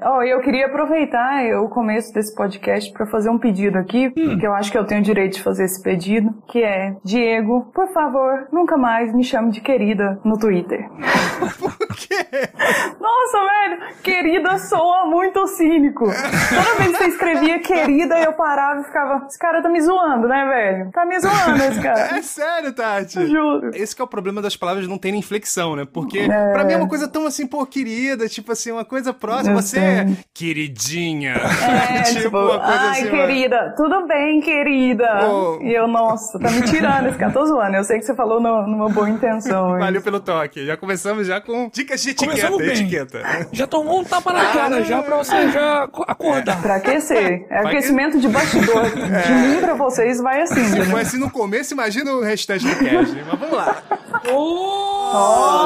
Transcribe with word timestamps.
Oh, 0.00 0.22
eu 0.22 0.40
queria 0.40 0.66
aproveitar 0.66 1.44
o 1.60 1.68
começo 1.68 2.12
desse 2.12 2.32
podcast 2.32 2.92
para 2.92 3.04
fazer 3.06 3.30
um 3.30 3.38
pedido 3.38 3.76
aqui, 3.78 4.06
hum. 4.16 4.38
que 4.38 4.46
eu 4.46 4.54
acho 4.54 4.70
que 4.70 4.78
eu 4.78 4.84
tenho 4.84 5.00
o 5.00 5.04
direito 5.04 5.34
de 5.34 5.42
fazer 5.42 5.64
esse 5.64 5.82
pedido, 5.82 6.32
que 6.46 6.62
é, 6.62 6.94
Diego, 7.04 7.68
por 7.74 7.88
favor, 7.88 8.46
nunca 8.52 8.76
mais 8.76 9.12
me 9.12 9.24
chame 9.24 9.50
de 9.50 9.60
querida 9.60 10.20
no 10.24 10.38
Twitter. 10.38 10.88
quê? 11.96 12.16
Nossa, 13.00 13.38
velho, 13.38 13.94
querida 14.02 14.58
soa 14.58 15.06
muito 15.06 15.46
cínico. 15.46 16.04
Toda 16.04 16.74
vez 16.76 16.96
que 16.96 17.04
você 17.04 17.10
escrevia 17.10 17.58
querida, 17.60 18.18
eu 18.20 18.32
parava 18.32 18.80
e 18.80 18.84
ficava, 18.84 19.26
esse 19.26 19.38
cara 19.38 19.62
tá 19.62 19.68
me 19.68 19.80
zoando, 19.80 20.28
né, 20.28 20.46
velho? 20.46 20.90
Tá 20.92 21.04
me 21.04 21.18
zoando 21.20 21.62
esse 21.64 21.80
cara. 21.80 22.08
É 22.18 22.22
sério, 22.22 22.72
Tati. 22.72 23.26
juro. 23.26 23.70
Esse 23.74 24.00
é 24.00 24.04
o 24.04 24.06
problema 24.06 24.40
das 24.42 24.56
palavras 24.56 24.88
não 24.88 24.98
terem 24.98 25.18
inflexão, 25.18 25.76
né? 25.76 25.86
Porque 25.90 26.18
é... 26.18 26.52
pra 26.52 26.64
mim 26.64 26.72
é 26.72 26.76
uma 26.76 26.88
coisa 26.88 27.06
tão 27.06 27.26
assim, 27.26 27.46
pô, 27.46 27.64
querida, 27.66 28.28
tipo 28.28 28.52
assim, 28.52 28.72
uma 28.72 28.84
coisa 28.84 29.12
próxima. 29.12 29.52
Eu 29.52 29.62
você 29.62 29.78
é 29.78 30.06
queridinha. 30.34 31.34
É, 31.34 32.02
tipo, 32.08 32.20
tipo 32.22 32.38
uma 32.38 32.58
coisa 32.58 32.80
ai, 32.80 33.00
assim, 33.00 33.10
querida, 33.10 33.74
tudo 33.76 34.06
bem, 34.06 34.40
querida. 34.40 35.28
Oh. 35.28 35.58
E 35.62 35.74
eu, 35.74 35.86
nossa, 35.86 36.38
tá 36.38 36.50
me 36.50 36.62
tirando 36.62 37.08
esse 37.08 37.18
cara. 37.18 37.32
Tô 37.32 37.46
zoando, 37.46 37.76
eu 37.76 37.84
sei 37.84 37.98
que 37.98 38.04
você 38.04 38.14
falou 38.14 38.40
no, 38.40 38.66
numa 38.66 38.88
boa 38.88 39.08
intenção. 39.08 39.78
Valeu 39.78 40.02
pelo 40.02 40.20
toque. 40.20 40.66
Já 40.66 40.76
começamos 40.76 41.26
já 41.26 41.40
com 41.40 41.70
dicas 41.78 42.02
de 42.02 42.10
etiqueta. 42.10 42.64
etiqueta. 42.64 43.48
Já 43.52 43.66
tomou 43.66 44.00
um 44.00 44.04
tapa 44.04 44.32
na 44.32 44.46
cara, 44.46 44.82
já 44.82 45.02
pra 45.02 45.16
você 45.16 45.50
já 45.50 45.84
acordar. 45.84 46.60
Pra 46.60 46.76
aquecer. 46.76 47.46
É 47.48 47.62
vai 47.62 47.72
aquecimento 47.72 48.12
que... 48.12 48.20
de 48.20 48.28
bastidor. 48.28 48.88
É. 49.08 49.22
De 49.22 49.32
mim 49.32 49.60
pra 49.60 49.74
vocês 49.74 50.20
vai 50.20 50.42
assim. 50.42 50.64
Se 50.64 50.82
foi 50.84 51.00
assim 51.00 51.18
no 51.18 51.30
começo, 51.30 51.72
imagina 51.72 52.12
o 52.12 52.20
restante 52.20 52.66
do 52.66 52.76
cast. 52.76 53.14
Mas 53.14 53.38
vamos 53.38 53.56
lá. 53.56 53.82
Oh! 54.30 55.12
oh! 55.14 55.57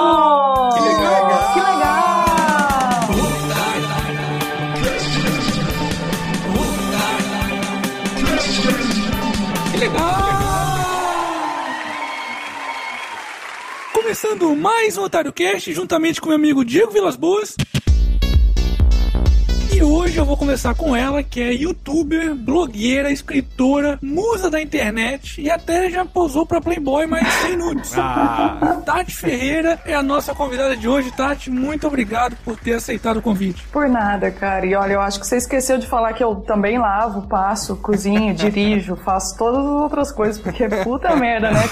Começando 14.33 14.57
mais 14.57 14.97
um 14.97 15.03
Otário 15.03 15.31
Cast, 15.31 15.71
juntamente 15.75 16.19
com 16.19 16.29
meu 16.29 16.37
amigo 16.37 16.65
Diego 16.65 16.91
Vilas 16.91 17.17
Boas. 17.17 17.55
E 19.83 19.85
hoje 19.85 20.17
eu 20.17 20.25
vou 20.25 20.37
começar 20.37 20.77
com 20.77 20.95
ela, 20.95 21.25
que 21.25 21.43
é 21.43 21.53
youtuber, 21.53 22.37
blogueira, 22.37 23.11
escritora, 23.11 23.99
musa 24.01 24.49
da 24.49 24.63
internet 24.63 25.41
e 25.41 25.51
até 25.51 25.91
já 25.91 26.05
posou 26.05 26.47
pra 26.47 26.61
Playboy, 26.61 27.05
mas 27.09 27.27
sem 27.27 27.57
nudes. 27.57 27.93
Ah. 28.13 28.83
Tati 28.85 29.15
Ferreira 29.15 29.81
é 29.87 29.95
a 29.95 30.03
nossa 30.03 30.35
convidada 30.35 30.77
de 30.77 30.87
hoje. 30.89 31.11
Tati, 31.13 31.51
muito 31.51 31.87
obrigado 31.87 32.37
por 32.45 32.57
ter 32.57 32.75
aceitado 32.75 33.19
o 33.19 33.23
convite. 33.23 33.65
Por 33.73 33.89
nada, 33.89 34.31
cara. 34.31 34.67
E 34.67 34.75
olha, 34.75 34.95
eu 34.95 35.01
acho 35.01 35.19
que 35.19 35.27
você 35.27 35.37
esqueceu 35.37 35.79
de 35.79 35.87
falar 35.87 36.13
que 36.13 36.23
eu 36.23 36.37
também 36.37 36.79
lavo, 36.79 37.23
passo, 37.23 37.77
cozinho, 37.77 38.35
dirijo, 38.35 38.97
faço 38.97 39.37
todas 39.39 39.65
as 39.65 39.83
outras 39.83 40.13
coisas, 40.13 40.39
porque 40.39 40.65
é 40.65 40.85
puta 40.85 41.15
merda, 41.17 41.51
né? 41.51 41.63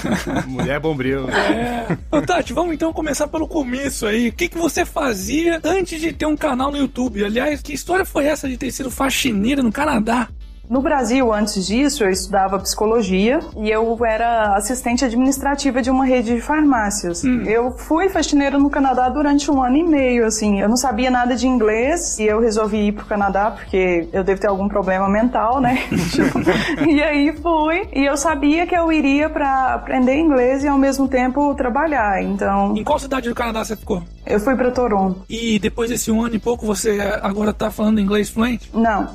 Mulher 0.47 0.79
bombril. 0.79 1.29
É. 1.29 1.97
Ô, 2.09 2.21
Tati, 2.21 2.53
vamos 2.53 2.73
então 2.73 2.91
começar 2.91 3.27
pelo 3.27 3.47
começo 3.47 4.07
aí. 4.07 4.29
O 4.29 4.33
que, 4.33 4.49
que 4.49 4.57
você 4.57 4.83
fazia 4.83 5.61
antes 5.63 5.99
de 6.01 6.11
ter 6.11 6.25
um 6.25 6.37
canal 6.37 6.71
no 6.71 6.77
YouTube? 6.77 7.23
Aliás, 7.23 7.61
que 7.61 7.73
história 7.73 8.00
história 8.01 8.05
foi 8.05 8.25
essa 8.25 8.47
de 8.47 8.57
ter 8.57 8.71
sido 8.71 8.91
faxineira 8.91 9.63
no 9.63 9.71
Canadá? 9.71 10.27
No 10.69 10.81
Brasil, 10.81 11.33
antes 11.33 11.67
disso, 11.67 12.01
eu 12.01 12.09
estudava 12.09 12.57
psicologia 12.57 13.41
e 13.57 13.69
eu 13.69 14.05
era 14.05 14.55
assistente 14.55 15.03
administrativa 15.03 15.81
de 15.81 15.89
uma 15.89 16.05
rede 16.05 16.35
de 16.35 16.39
farmácias. 16.39 17.25
Hum. 17.25 17.43
Eu 17.43 17.71
fui 17.71 18.07
faxineira 18.07 18.57
no 18.57 18.69
Canadá 18.69 19.09
durante 19.09 19.51
um 19.51 19.61
ano 19.61 19.75
e 19.75 19.83
meio, 19.83 20.25
assim. 20.25 20.61
Eu 20.61 20.69
não 20.69 20.77
sabia 20.77 21.11
nada 21.11 21.35
de 21.35 21.45
inglês 21.45 22.17
e 22.19 22.23
eu 22.23 22.39
resolvi 22.39 22.87
ir 22.87 22.93
pro 22.93 23.05
Canadá 23.05 23.51
porque 23.51 24.07
eu 24.13 24.23
devo 24.23 24.39
ter 24.39 24.47
algum 24.47 24.69
problema 24.69 25.09
mental, 25.09 25.59
né? 25.59 25.77
e 26.87 27.03
aí 27.03 27.33
fui 27.33 27.89
e 27.93 28.05
eu 28.05 28.15
sabia 28.15 28.65
que 28.65 28.73
eu 28.73 28.89
iria 28.93 29.29
para 29.29 29.73
aprender 29.73 30.15
inglês 30.15 30.63
e 30.63 30.69
ao 30.69 30.77
mesmo 30.77 31.05
tempo 31.05 31.53
trabalhar. 31.53 32.23
Então. 32.23 32.77
Em 32.77 32.83
qual 32.83 32.97
cidade 32.97 33.27
do 33.27 33.35
Canadá 33.35 33.65
você 33.65 33.75
ficou? 33.75 34.01
Eu 34.25 34.39
fui 34.39 34.55
para 34.55 34.71
Toronto. 34.71 35.23
E 35.29 35.59
depois 35.59 35.89
desse 35.89 36.11
um 36.11 36.23
ano 36.23 36.35
e 36.35 36.39
pouco 36.39 36.65
você 36.65 36.99
agora 37.21 37.53
tá 37.53 37.71
falando 37.71 37.99
inglês 37.99 38.29
fluente? 38.29 38.69
Não. 38.73 39.09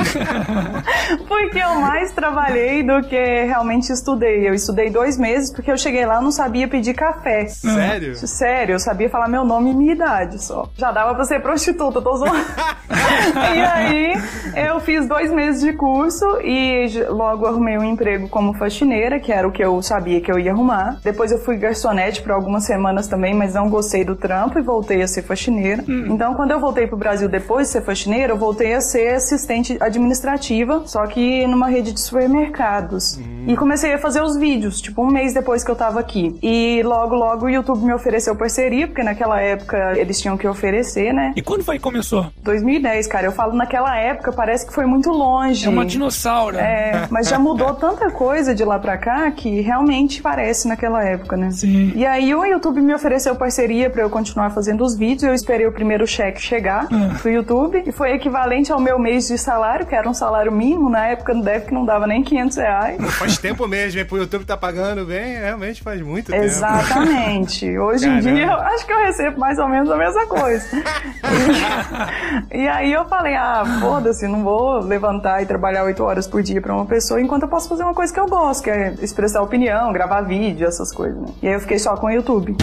porque 1.28 1.58
eu 1.58 1.74
mais 1.76 2.12
trabalhei 2.12 2.82
do 2.82 3.02
que 3.02 3.44
realmente 3.44 3.92
estudei. 3.92 4.48
Eu 4.48 4.54
estudei 4.54 4.90
dois 4.90 5.18
meses 5.18 5.52
porque 5.52 5.70
eu 5.70 5.76
cheguei 5.76 6.06
lá 6.06 6.20
e 6.20 6.24
não 6.24 6.32
sabia 6.32 6.66
pedir 6.66 6.94
café. 6.94 7.46
Sério? 7.46 8.14
Sério, 8.14 8.74
eu 8.74 8.78
sabia 8.78 9.10
falar 9.10 9.28
meu 9.28 9.44
nome 9.44 9.70
e 9.70 9.74
minha 9.74 9.92
idade 9.92 10.42
só. 10.42 10.68
Já 10.76 10.90
dava 10.90 11.14
pra 11.14 11.24
ser 11.24 11.40
prostituta, 11.40 12.00
tô 12.00 12.16
zoando. 12.16 12.38
e 13.54 13.60
aí 13.60 14.14
eu 14.56 14.80
fiz 14.80 15.06
dois 15.06 15.32
meses 15.32 15.60
de 15.60 15.72
curso 15.72 16.24
e 16.42 17.04
logo 17.08 17.46
arrumei 17.46 17.78
um 17.78 17.84
emprego 17.84 18.28
como 18.28 18.54
faxineira, 18.54 19.20
que 19.20 19.32
era 19.32 19.46
o 19.46 19.52
que 19.52 19.62
eu 19.62 19.80
sabia 19.82 20.20
que 20.20 20.30
eu 20.30 20.38
ia 20.38 20.52
arrumar. 20.52 20.98
Depois 21.02 21.30
eu 21.30 21.38
fui 21.38 21.56
garçonete 21.56 22.22
por 22.22 22.32
algumas 22.32 22.64
semanas 22.64 23.06
também, 23.06 23.34
mas 23.34 23.54
não 23.54 23.68
gostei 23.68 23.89
do 24.04 24.16
trampo 24.16 24.58
e 24.58 24.62
voltei 24.62 25.02
a 25.02 25.08
ser 25.08 25.22
faxineira. 25.22 25.84
Hum. 25.88 26.06
Então 26.10 26.34
quando 26.34 26.52
eu 26.52 26.60
voltei 26.60 26.86
pro 26.86 26.96
Brasil 26.96 27.28
depois 27.28 27.66
de 27.66 27.72
ser 27.74 27.82
faxineira, 27.82 28.32
eu 28.32 28.38
voltei 28.38 28.74
a 28.74 28.80
ser 28.80 29.14
assistente 29.14 29.76
administrativa 29.80 30.82
só 30.86 31.06
que 31.06 31.46
numa 31.46 31.68
rede 31.68 31.92
de 31.92 32.00
supermercados. 32.00 33.18
Hum. 33.18 33.44
E 33.48 33.56
comecei 33.56 33.92
a 33.94 33.98
fazer 33.98 34.22
os 34.22 34.36
vídeos, 34.36 34.80
tipo, 34.80 35.02
um 35.02 35.10
mês 35.10 35.34
depois 35.34 35.64
que 35.64 35.70
eu 35.70 35.76
tava 35.76 36.00
aqui. 36.00 36.36
E 36.42 36.82
logo, 36.84 37.14
logo 37.14 37.46
o 37.46 37.48
YouTube 37.48 37.84
me 37.84 37.92
ofereceu 37.92 38.36
parceria, 38.36 38.86
porque 38.86 39.02
naquela 39.02 39.40
época 39.40 39.98
eles 39.98 40.20
tinham 40.20 40.36
que 40.36 40.46
oferecer, 40.46 41.12
né? 41.12 41.32
E 41.36 41.42
quando 41.42 41.64
foi 41.64 41.76
que 41.76 41.82
começou? 41.82 42.26
2010, 42.42 43.06
cara. 43.06 43.26
Eu 43.26 43.32
falo 43.32 43.54
naquela 43.54 43.96
época, 43.96 44.32
parece 44.32 44.66
que 44.66 44.72
foi 44.72 44.86
muito 44.86 45.10
longe. 45.10 45.66
É 45.66 45.68
uma 45.68 45.86
dinossauro. 45.86 46.56
É, 46.56 47.06
mas 47.10 47.28
já 47.28 47.38
mudou 47.40 47.74
tanta 47.74 48.10
coisa 48.10 48.54
de 48.54 48.64
lá 48.64 48.78
pra 48.78 48.98
cá 48.98 49.30
que 49.30 49.60
realmente 49.60 50.22
parece 50.22 50.68
naquela 50.68 51.02
época, 51.02 51.36
né? 51.36 51.50
Sim. 51.50 51.92
E 51.94 52.04
aí 52.04 52.34
o 52.34 52.44
YouTube 52.44 52.80
me 52.80 52.94
ofereceu 52.94 53.34
parceria 53.34 53.79
para 53.88 54.02
eu 54.02 54.10
continuar 54.10 54.50
fazendo 54.50 54.84
os 54.84 54.96
vídeos. 54.96 55.22
Eu 55.22 55.34
esperei 55.34 55.66
o 55.66 55.72
primeiro 55.72 56.06
cheque 56.06 56.40
chegar 56.40 56.88
ah. 56.92 57.18
pro 57.20 57.30
YouTube 57.30 57.82
e 57.86 57.92
foi 57.92 58.12
equivalente 58.12 58.72
ao 58.72 58.80
meu 58.80 58.98
mês 58.98 59.28
de 59.28 59.38
salário, 59.38 59.86
que 59.86 59.94
era 59.94 60.08
um 60.08 60.14
salário 60.14 60.52
mínimo 60.52 60.90
na 60.90 61.06
época 61.06 61.32
no 61.32 61.42
Dev 61.42 61.66
que 61.66 61.74
não 61.74 61.84
dava 61.84 62.06
nem 62.06 62.22
500 62.22 62.56
reais. 62.56 63.14
Faz 63.14 63.38
tempo 63.38 63.66
mesmo, 63.68 64.00
hein? 64.00 64.04
Pro 64.04 64.18
YouTube 64.18 64.44
tá 64.44 64.56
pagando 64.56 65.04
bem, 65.04 65.38
realmente 65.38 65.82
faz 65.82 66.02
muito 66.02 66.30
tempo. 66.30 66.44
Exatamente. 66.44 67.78
Hoje 67.78 68.04
Caramba. 68.04 68.28
em 68.28 68.34
dia 68.34 68.46
eu 68.46 68.60
acho 68.60 68.86
que 68.86 68.92
eu 68.92 68.98
recebo 68.98 69.38
mais 69.38 69.58
ou 69.58 69.68
menos 69.68 69.90
a 69.90 69.96
mesma 69.96 70.26
coisa. 70.26 70.66
e, 72.52 72.58
e 72.58 72.68
aí 72.68 72.92
eu 72.92 73.04
falei, 73.06 73.34
ah, 73.34 73.64
foda-se, 73.80 74.26
não 74.26 74.42
vou 74.42 74.80
levantar 74.80 75.42
e 75.42 75.46
trabalhar 75.46 75.84
8 75.84 76.02
horas 76.02 76.26
por 76.26 76.42
dia 76.42 76.60
pra 76.60 76.74
uma 76.74 76.86
pessoa 76.86 77.20
enquanto 77.20 77.42
eu 77.42 77.48
posso 77.48 77.68
fazer 77.68 77.84
uma 77.84 77.94
coisa 77.94 78.12
que 78.12 78.20
eu 78.20 78.26
gosto, 78.26 78.64
que 78.64 78.70
é 78.70 78.94
expressar 79.00 79.42
opinião, 79.42 79.92
gravar 79.92 80.22
vídeo, 80.22 80.66
essas 80.66 80.92
coisas, 80.92 81.20
né? 81.20 81.28
E 81.42 81.48
aí 81.48 81.54
eu 81.54 81.60
fiquei 81.60 81.78
só 81.78 81.96
com 81.96 82.06
o 82.06 82.10
YouTube. 82.10 82.56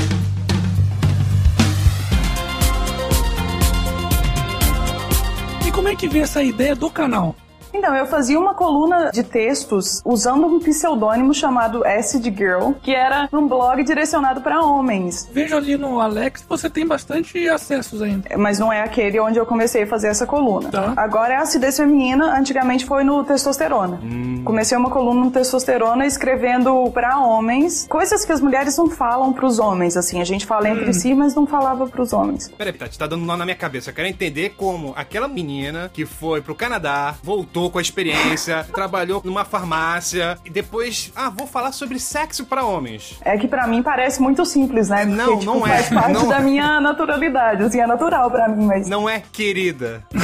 É 5.88 5.96
que 5.96 6.08
veio 6.08 6.24
essa 6.24 6.44
ideia 6.44 6.76
do 6.76 6.90
canal? 6.90 7.36
Então, 7.74 7.96
eu 7.96 8.06
fazia 8.06 8.40
uma 8.40 8.54
coluna 8.54 9.12
de 9.12 9.24
textos 9.24 10.02
usando 10.06 10.48
um 10.48 10.60
pseudônimo 10.60 11.34
chamado 11.34 11.86
Acid 11.86 12.26
Girl, 12.36 12.72
que 12.82 12.94
era 12.94 13.30
um 13.32 13.48
blog 13.48 13.84
direcionado 13.84 14.42
para 14.42 14.62
homens. 14.62 15.30
Vejo 15.32 15.56
ali 15.56 15.78
no 15.78 16.00
Alex 16.00 16.46
você 16.48 16.70
tem 16.70 16.86
bastante 16.86 17.48
acessos 17.48 18.02
ainda. 18.02 18.38
Mas 18.38 18.60
não 18.60 18.72
é 18.72 18.82
aquele 18.82 19.20
onde 19.20 19.38
eu 19.38 19.46
comecei 19.46 19.84
a 19.84 19.88
fazer 19.88 20.08
essa 20.08 20.26
coluna. 20.26 20.70
Tá. 20.70 20.94
Agora 20.96 21.34
é 21.34 21.38
acidez 21.38 21.78
feminina, 21.78 22.38
antigamente 22.38 22.86
foi 22.86 23.04
no 23.04 23.24
testosterona. 23.24 24.00
Hum. 24.04 24.42
Comecei 24.44 24.78
uma 24.78 24.90
coluna 24.90 25.26
no 25.26 25.32
testosterona 25.32 26.06
escrevendo 26.06 26.90
para 26.92 27.20
homens 27.20 27.86
coisas 27.90 28.24
que 28.26 28.32
as 28.32 28.42
mulheres 28.42 28.78
não 28.78 28.90
falam 28.90 29.34
para 29.34 29.46
os 29.46 29.60
homens, 29.60 29.98
assim, 29.98 30.22
a 30.22 30.24
gente 30.24 30.46
fala 30.46 30.70
hum. 30.70 30.74
entre 30.74 30.94
si, 30.94 31.14
mas 31.14 31.36
não 31.36 31.46
falava 31.46 31.88
para 31.88 32.02
os 32.02 32.14
homens. 32.14 32.52
Peraí, 32.58 32.74
Tati, 32.74 32.98
tá 32.98 33.08
dando 33.08 33.26
nó 33.26 33.36
na 33.36 33.46
minha 33.46 33.58
cabeça. 33.58 33.90
Eu 33.90 33.94
quero 33.94 34.08
entender 34.08 34.52
como 34.58 34.94
aquela 34.96 35.28
menina 35.28 35.90
que 35.94 36.06
foi 36.06 36.42
pro 36.42 36.56
Canadá, 36.56 37.16
voltou 37.24 37.57
com 37.70 37.80
a 37.80 37.82
experiência, 37.82 38.66
trabalhou 38.74 39.22
numa 39.24 39.44
farmácia 39.44 40.38
e 40.46 40.50
depois, 40.50 41.12
ah, 41.16 41.30
vou 41.30 41.48
falar 41.48 41.72
sobre 41.72 42.00
sexo 42.00 42.46
para 42.46 42.64
homens. 42.64 43.18
É 43.24 43.38
que 43.38 43.48
para 43.48 43.68
mim 43.68 43.82
parece 43.82 44.22
muito 44.22 44.46
simples, 44.46 44.90
né? 44.90 45.06
Porque, 45.06 45.16
não, 45.16 45.40
tipo, 45.40 45.46
não 45.46 45.62
faz 45.62 45.92
é. 45.92 45.96
parte 45.96 46.14
não... 46.14 46.28
da 46.28 46.40
minha 46.40 46.80
naturalidade, 46.80 47.64
assim, 47.64 47.80
é 47.80 47.88
natural 47.88 48.30
para 48.30 48.48
mim, 48.48 48.66
mas 48.66 48.88
Não 48.88 49.10
é 49.10 49.22
querida. 49.32 50.04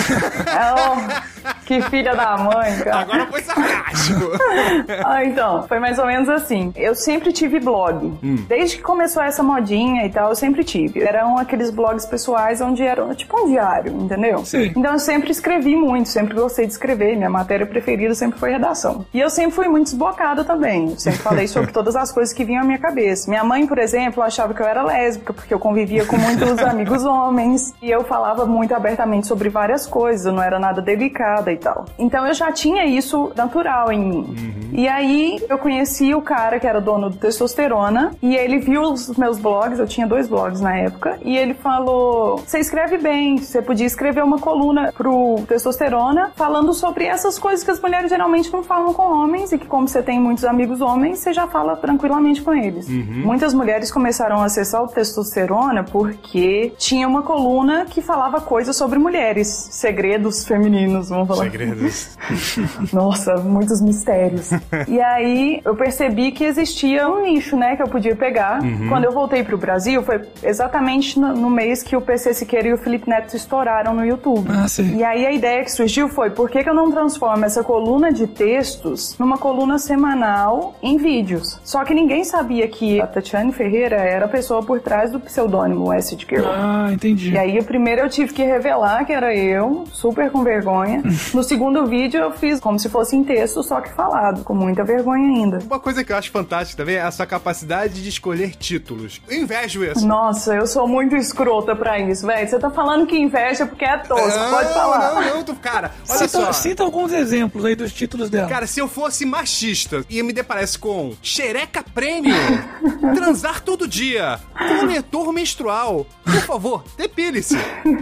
É, 0.54 1.54
que 1.66 1.82
filha 1.84 2.16
da 2.16 2.38
mãe, 2.38 2.78
cara. 2.80 3.00
Agora 3.00 3.28
foi 3.28 3.42
sarcástico. 3.42 4.32
ah, 5.06 5.24
então, 5.26 5.64
foi 5.68 5.80
mais 5.80 5.98
ou 5.98 6.06
menos 6.06 6.30
assim. 6.30 6.72
Eu 6.76 6.96
sempre 6.96 7.32
tive 7.32 7.60
blog. 7.60 8.06
Hum. 8.24 8.36
Desde 8.48 8.78
que 8.78 8.84
começou 8.84 9.24
essa 9.24 9.42
modinha 9.42 10.06
e 10.06 10.10
tal, 10.10 10.30
eu 10.30 10.36
sempre 10.36 10.64
tive. 10.64 11.02
Eram 11.02 11.38
aqueles 11.38 11.70
blogs 11.70 12.06
pessoais 12.06 12.62
onde 12.62 12.84
era 12.84 13.14
tipo 13.16 13.40
um 13.40 13.50
diário, 13.50 13.94
entendeu? 13.94 14.46
Sim. 14.46 14.72
Então 14.76 14.94
eu 14.94 15.00
sempre 15.00 15.32
escrevi 15.32 15.76
muito, 15.76 16.10
sempre 16.10 16.34
gostei 16.34 16.66
de 16.66 16.74
escrever. 16.74 17.16
Minha 17.24 17.30
matéria 17.30 17.66
preferida 17.66 18.14
sempre 18.14 18.38
foi 18.38 18.52
redação. 18.52 19.06
E 19.14 19.20
eu 19.20 19.30
sempre 19.30 19.52
fui 19.52 19.70
muito 19.70 19.86
desbocada 19.86 20.44
também. 20.44 20.90
Eu 20.90 21.00
sempre 21.00 21.20
falei 21.20 21.48
sobre 21.48 21.72
todas 21.74 21.96
as 21.96 22.12
coisas 22.12 22.34
que 22.34 22.44
vinham 22.44 22.64
à 22.64 22.66
minha 22.66 22.78
cabeça. 22.78 23.30
Minha 23.30 23.46
mãe, 23.46 23.66
por 23.66 23.78
exemplo, 23.78 24.22
achava 24.22 24.54
que 24.54 24.62
eu 24.62 24.68
era 24.68 24.84
lésbica, 24.84 25.32
porque 25.32 25.54
eu 25.54 25.60
convivia 25.60 26.06
com 26.06 26.18
muitos 26.18 26.60
amigos 26.60 27.06
homens. 27.06 27.74
E 27.82 27.90
eu 27.90 28.04
falava 28.04 28.46
muito 28.46 28.76
abertamente 28.76 29.26
sobre 29.26 29.48
várias 29.48 29.88
coisas, 29.88 30.26
eu 30.26 30.34
não 30.34 30.44
era 30.44 30.60
nada 30.60 30.82
delicada 30.82 31.50
e 31.50 31.58
tal. 31.58 31.86
Então 31.98 32.28
eu 32.28 32.34
já 32.34 32.52
tinha 32.52 32.86
isso 32.86 33.32
natural 33.38 33.90
em 33.90 34.00
mim. 34.00 34.16
Uhum. 34.16 34.70
E 34.74 34.88
aí 34.88 35.40
eu 35.48 35.58
conheci 35.58 36.14
o 36.14 36.22
cara 36.22 36.60
que 36.60 36.68
era 36.68 36.82
dono 36.82 37.10
do 37.10 37.16
Testosterona 37.16 38.12
e 38.22 38.36
ele 38.36 38.60
viu 38.60 38.82
os 38.82 39.16
meus 39.16 39.40
blogs, 39.40 39.80
eu 39.80 39.88
tinha 39.88 40.06
dois 40.06 40.28
blogs 40.28 40.60
na 40.60 40.76
época, 40.76 41.18
e 41.24 41.38
ele 41.38 41.54
falou: 41.54 42.38
Você 42.38 42.60
escreve 42.60 42.98
bem, 42.98 43.38
você 43.38 43.62
podia 43.62 43.86
escrever 43.86 44.24
uma 44.24 44.40
coluna 44.40 44.92
pro 44.92 45.44
Testosterona 45.48 46.32
falando 46.36 46.74
sobre 46.74 47.06
essas 47.14 47.40
coisas 47.40 47.64
que 47.64 47.72
as 47.72 47.80
mulheres 47.80 48.10
geralmente 48.10 48.52
não 48.52 48.64
falam 48.64 48.94
com 48.94 49.04
homens 49.04 49.52
e 49.52 49.58
que, 49.58 49.68
como 49.68 49.88
você 49.88 50.02
tem 50.02 50.20
muitos 50.20 50.44
amigos 50.44 50.82
homens, 50.82 51.20
você 51.20 51.34
já 51.34 51.48
fala 51.48 51.76
tranquilamente 51.76 52.42
com 52.42 52.54
eles. 52.54 52.88
Uhum. 52.88 53.24
Muitas 53.26 53.54
mulheres 53.54 53.92
começaram 53.92 54.42
a 54.42 54.46
acessar 54.46 54.84
o 54.84 54.88
Testosterona 54.88 55.84
porque 55.84 56.74
tinha 56.78 57.08
uma 57.08 57.22
coluna 57.22 57.86
que 57.86 58.02
falava 58.02 58.42
coisas 58.42 58.76
sobre 58.76 59.00
mulheres, 59.00 59.48
segredos 59.72 60.46
femininos, 60.46 61.10
vamos 61.10 61.28
falar. 61.28 61.44
Segredos. 61.44 62.18
Nossa, 62.92 63.36
muitos 63.38 63.82
mistérios. 63.82 64.50
e 64.88 65.00
aí 65.00 65.62
eu 65.64 65.76
percebi 65.76 66.32
que 66.32 66.44
existia 66.44 67.08
um 67.08 67.22
nicho, 67.22 67.56
né, 67.56 67.76
que 67.76 67.84
eu 67.84 67.88
podia 67.88 68.16
pegar. 68.16 68.62
Uhum. 68.62 68.90
Quando 68.90 69.06
eu 69.06 69.12
voltei 69.12 69.44
pro 69.44 69.58
Brasil, 69.58 70.02
foi 70.04 70.22
exatamente 70.42 71.20
no, 71.20 71.34
no, 71.34 71.50
mês 71.50 71.84
que 71.84 71.96
o 71.96 72.02
PC 72.02 72.34
Siqueira 72.34 72.68
e 72.68 72.74
o 72.74 72.78
Felipe 72.78 73.10
Neto 73.10 73.36
estouraram 73.36 73.94
no 73.94 74.06
YouTube. 74.06 74.50
Ah, 74.50 74.68
sim. 74.68 74.98
E 74.98 75.04
aí 75.04 75.26
a 75.26 75.32
ideia 75.32 75.64
que 75.64 75.72
surgiu 75.72 76.10
foi, 76.10 76.30
por 76.30 76.50
que, 76.50 76.64
que 76.64 76.70
eu 76.70 76.74
não 76.74 76.90
transformo 77.04 77.44
essa 77.44 77.64
coluna 77.64 78.14
de 78.14 78.26
textos 78.28 79.18
numa 79.20 79.38
coluna 79.38 79.78
semanal 79.78 80.76
em 80.82 80.98
vídeos? 80.98 81.60
Só 81.64 81.84
que 81.84 81.94
ninguém 81.94 82.24
sabia 82.24 82.66
que 82.68 83.02
a 83.02 83.08
Tatiane 83.08 83.52
Ferreira 83.52 83.98
era 83.98 84.26
a 84.26 84.28
pessoa 84.28 84.64
por 84.64 84.80
trás 84.80 85.12
do 85.12 85.20
pseudônimo 85.20 85.92
Acid 85.92 86.26
Girl. 86.28 86.46
Ah, 86.48 86.90
entendi. 86.92 87.32
E 87.32 87.38
aí, 87.38 87.62
primeiro 87.62 88.02
eu 88.02 88.10
tive 88.10 88.34
que 88.34 88.44
revelar 88.44 89.06
que 89.06 89.12
era 89.12 89.36
eu, 89.36 89.84
super 89.92 90.32
com 90.32 90.44
vergonha. 90.44 91.04
no 91.34 91.44
segundo 91.44 91.86
vídeo 91.86 92.22
eu 92.22 92.32
fiz 92.32 92.60
como 92.60 92.80
se 92.80 92.88
fosse 92.88 93.18
em 93.18 93.24
texto, 93.24 93.62
só 93.64 93.82
que 93.82 93.90
falado, 93.90 94.44
com 94.44 94.54
muita 94.54 94.84
vergonha 94.84 95.28
ainda. 95.28 95.60
Uma 95.66 95.80
coisa 95.80 96.04
que 96.04 96.14
eu 96.14 96.18
acho 96.18 96.32
fantástica 96.32 96.82
também 96.82 96.96
é 96.96 97.02
a 97.02 97.12
sua 97.12 97.26
capacidade 97.26 98.02
de 98.02 98.08
escolher 98.08 98.56
títulos. 98.56 99.22
Eu 99.28 99.42
invejo 99.42 99.84
isso. 99.84 100.08
Nossa, 100.08 100.56
eu 100.56 100.66
sou 100.66 100.88
muito 100.88 101.16
escrota 101.16 101.76
pra 101.76 102.00
isso, 102.00 102.26
velho. 102.26 102.48
Você 102.48 102.58
tá 102.58 102.70
falando 102.70 103.06
que 103.06 103.18
inveja 103.18 103.66
porque 103.66 103.84
é 103.84 103.98
tosco, 103.98 104.40
não, 104.40 104.50
pode 104.50 104.74
falar. 104.74 105.14
Não, 105.16 105.36
não, 105.36 105.44
tu, 105.44 105.54
cara, 105.56 105.92
olha 106.10 106.20
cita, 106.20 106.28
só. 106.28 106.54
Cita 106.54 106.84
alguns 106.94 107.12
exemplos 107.12 107.66
aí 107.66 107.76
dos 107.76 107.92
títulos 107.92 108.30
dela. 108.30 108.48
Cara, 108.48 108.68
se 108.68 108.80
eu 108.80 108.88
fosse 108.88 109.26
machista 109.26 110.06
e 110.08 110.22
me 110.22 110.32
deparasse 110.32 110.78
com 110.78 111.16
xereca 111.24 111.84
prêmio, 111.84 112.36
transar 113.16 113.62
todo 113.62 113.88
dia, 113.88 114.40
coletor 114.56 115.34
menstrual, 115.34 116.06
por 116.24 116.42
favor, 116.42 116.86
depile-se. 116.96 117.58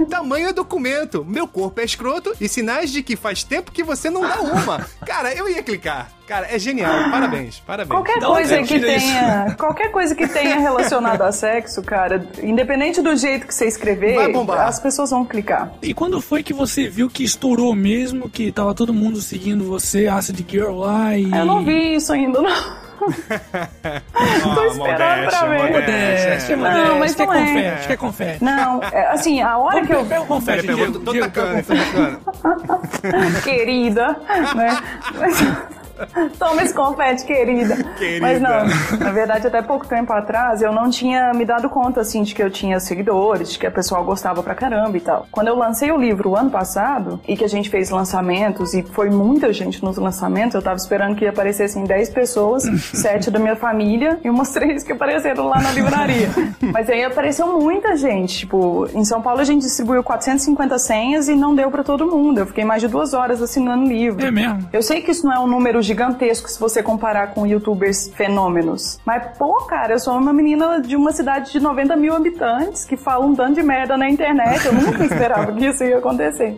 Tamanho 0.10 0.50
é 0.50 0.54
documento, 0.54 1.24
meu 1.24 1.48
corpo 1.48 1.80
é 1.80 1.86
escroto 1.86 2.36
e 2.42 2.50
sinais 2.50 2.92
de 2.92 3.02
que 3.02 3.16
faz 3.16 3.44
tempo 3.44 3.72
que 3.72 3.82
você 3.82 4.10
não 4.10 4.22
dá 4.22 4.42
uma. 4.42 4.86
Cara, 5.06 5.34
eu 5.34 5.48
ia 5.48 5.64
clicar. 5.64 6.12
Cara, 6.32 6.48
é 6.50 6.58
genial. 6.58 7.12
Parabéns, 7.12 7.60
parabéns. 7.60 7.90
Qualquer 7.90 8.22
coisa 8.22 8.64
que 8.64 8.80
tenha, 8.80 9.54
qualquer 9.60 9.92
coisa 9.92 10.16
que 10.16 10.26
tenha 10.30 10.60
relacionado 10.60 11.24
a 11.24 11.32
sexo, 11.34 11.82
cara, 11.82 12.26
independente 12.42 13.02
do 13.02 13.14
jeito 13.18 13.46
que 13.46 13.54
você 13.54 13.66
escrever, 13.66 14.18
as 14.58 14.80
pessoas 14.80 15.10
vão 15.10 15.26
clicar. 15.26 15.74
E 15.82 15.94
quando 15.94 16.22
foi 16.22 16.42
que 16.42 16.54
você 16.54 16.88
viu 16.88 17.10
que 17.10 17.26
estourou 17.26 17.76
mesmo, 17.76 18.30
que 18.30 18.50
tava 18.50 18.74
todo 18.74 18.94
mundo 18.94 19.20
seguindo 19.20 19.66
você, 19.66 20.08
Acid 20.08 20.40
Girl 20.50 20.80
lá 20.80 21.18
e 21.18 21.30
Eu 21.30 21.46
não 21.46 21.66
vi 21.66 21.96
isso 21.96 22.14
ainda 22.14 22.42
não. 22.42 22.82
Tô 24.56 24.66
esperando 24.68 25.30
pra 25.30 25.48
ver. 25.48 25.70
Modéstia. 25.70 26.56
Não, 26.56 27.00
mas 27.00 27.18
não 27.18 27.34
é. 27.34 27.40
Confete, 27.40 27.88
quer 27.88 27.98
confete. 27.98 28.42
Não, 28.42 28.82
é, 28.84 29.08
assim, 29.08 29.42
a 29.42 29.58
hora 29.58 29.86
que 29.86 29.92
eu... 29.92 30.06
Pega 30.06 30.22
o 30.22 30.28
confete, 30.28 30.68
Diego. 30.68 30.98
Tô 31.00 31.14
tacando, 31.14 31.64
tô 31.64 31.74
tacando. 32.32 33.42
Querida, 33.44 34.18
né? 34.56 34.78
Mas... 35.20 35.72
Toma 36.38 36.64
esse 36.64 36.74
confete, 36.74 37.26
querida. 37.26 37.76
querida. 37.98 38.22
Mas 38.22 38.42
não, 38.42 38.98
na 39.00 39.12
verdade, 39.12 39.48
até 39.48 39.62
pouco 39.62 39.88
tempo 39.88 40.12
atrás, 40.14 40.62
eu 40.62 40.72
não 40.72 40.90
tinha 40.90 41.32
me 41.34 41.46
dado 41.46 41.70
conta, 41.70 42.02
assim, 42.02 42.24
de 42.24 42.34
que 42.34 42.42
eu 42.42 42.50
tinha 42.50 42.80
seguidores, 42.80 43.52
de 43.52 43.60
que 43.60 43.68
a 43.68 43.72
pessoa 43.72 44.02
gostava 44.02 44.42
pra 44.44 44.56
caramba 44.56 44.98
e 44.98 45.02
tal. 45.02 45.28
Quando 45.32 45.48
eu 45.48 45.56
lancei 45.56 45.92
o 45.92 45.98
livro 45.98 46.30
o 46.32 46.36
ano 46.36 46.50
passado, 46.50 47.20
e 47.28 47.36
que 47.36 47.44
a 47.44 47.50
gente 47.50 47.70
fez 47.70 47.90
lançamentos, 47.90 48.74
e 48.74 48.84
foi 48.84 49.10
muita 49.10 49.52
gente 49.54 49.84
nos 49.84 49.98
lançamentos, 49.98 50.56
eu 50.56 50.62
tava 50.62 50.78
esperando 50.78 51.16
que 51.16 51.26
aparecessem 51.28 51.84
10 51.84 52.10
pessoas, 52.10 52.64
7 52.94 53.32
da 53.32 53.40
minha 53.40 53.56
família, 53.56 54.20
e 54.24 54.30
umas 54.30 54.52
3 54.54 54.84
que 54.84 54.92
apareceram 54.92 55.48
lá 55.48 55.62
na 55.62 55.72
livraria. 55.72 56.30
Mas 56.62 56.90
aí 56.90 57.04
apareceu 57.04 57.48
muita 57.60 57.96
gente, 57.96 58.40
tipo, 58.40 58.88
em 58.94 59.04
São 59.06 59.22
Paulo 59.22 59.40
a 59.40 59.44
gente 59.44 59.62
distribuiu 59.62 60.04
450 60.04 60.78
senhas 60.80 61.28
e 61.28 61.36
não 61.36 61.56
deu 61.56 61.70
pra 61.72 61.84
todo 61.84 62.06
mundo. 62.06 62.40
Eu 62.40 62.46
fiquei 62.46 62.64
mais 62.66 62.82
de 62.82 62.88
duas 62.88 63.14
horas 63.14 63.42
assinando 63.42 63.86
o 63.86 63.88
livro. 63.88 64.26
É 64.26 64.32
mesmo? 64.32 64.68
Eu 64.72 64.82
sei 64.82 65.02
que 65.02 65.12
isso 65.12 65.26
não 65.26 65.34
é 65.34 65.40
um 65.40 65.48
número 65.48 65.82
gigantesco 65.92 66.50
se 66.50 66.58
você 66.58 66.82
comparar 66.82 67.34
com 67.34 67.46
youtubers 67.46 68.10
fenômenos. 68.16 68.98
Mas, 69.06 69.38
pô, 69.38 69.66
cara, 69.66 69.94
eu 69.94 70.00
sou 70.00 70.18
uma 70.18 70.32
menina 70.32 70.80
de 70.82 70.96
uma 70.96 71.12
cidade 71.12 71.52
de 71.52 71.60
90 71.60 71.96
mil 71.98 72.16
habitantes 72.16 72.86
que 72.86 72.96
fala 72.96 73.26
um 73.26 73.36
tanto 73.36 73.56
de 73.56 73.64
merda 73.64 73.98
na 73.98 74.10
internet. 74.10 74.66
Eu 74.66 74.74
nunca 74.74 75.04
esperava 75.04 75.52
que 75.52 75.66
isso 75.66 75.84
ia 75.84 75.98
acontecer. 75.98 76.58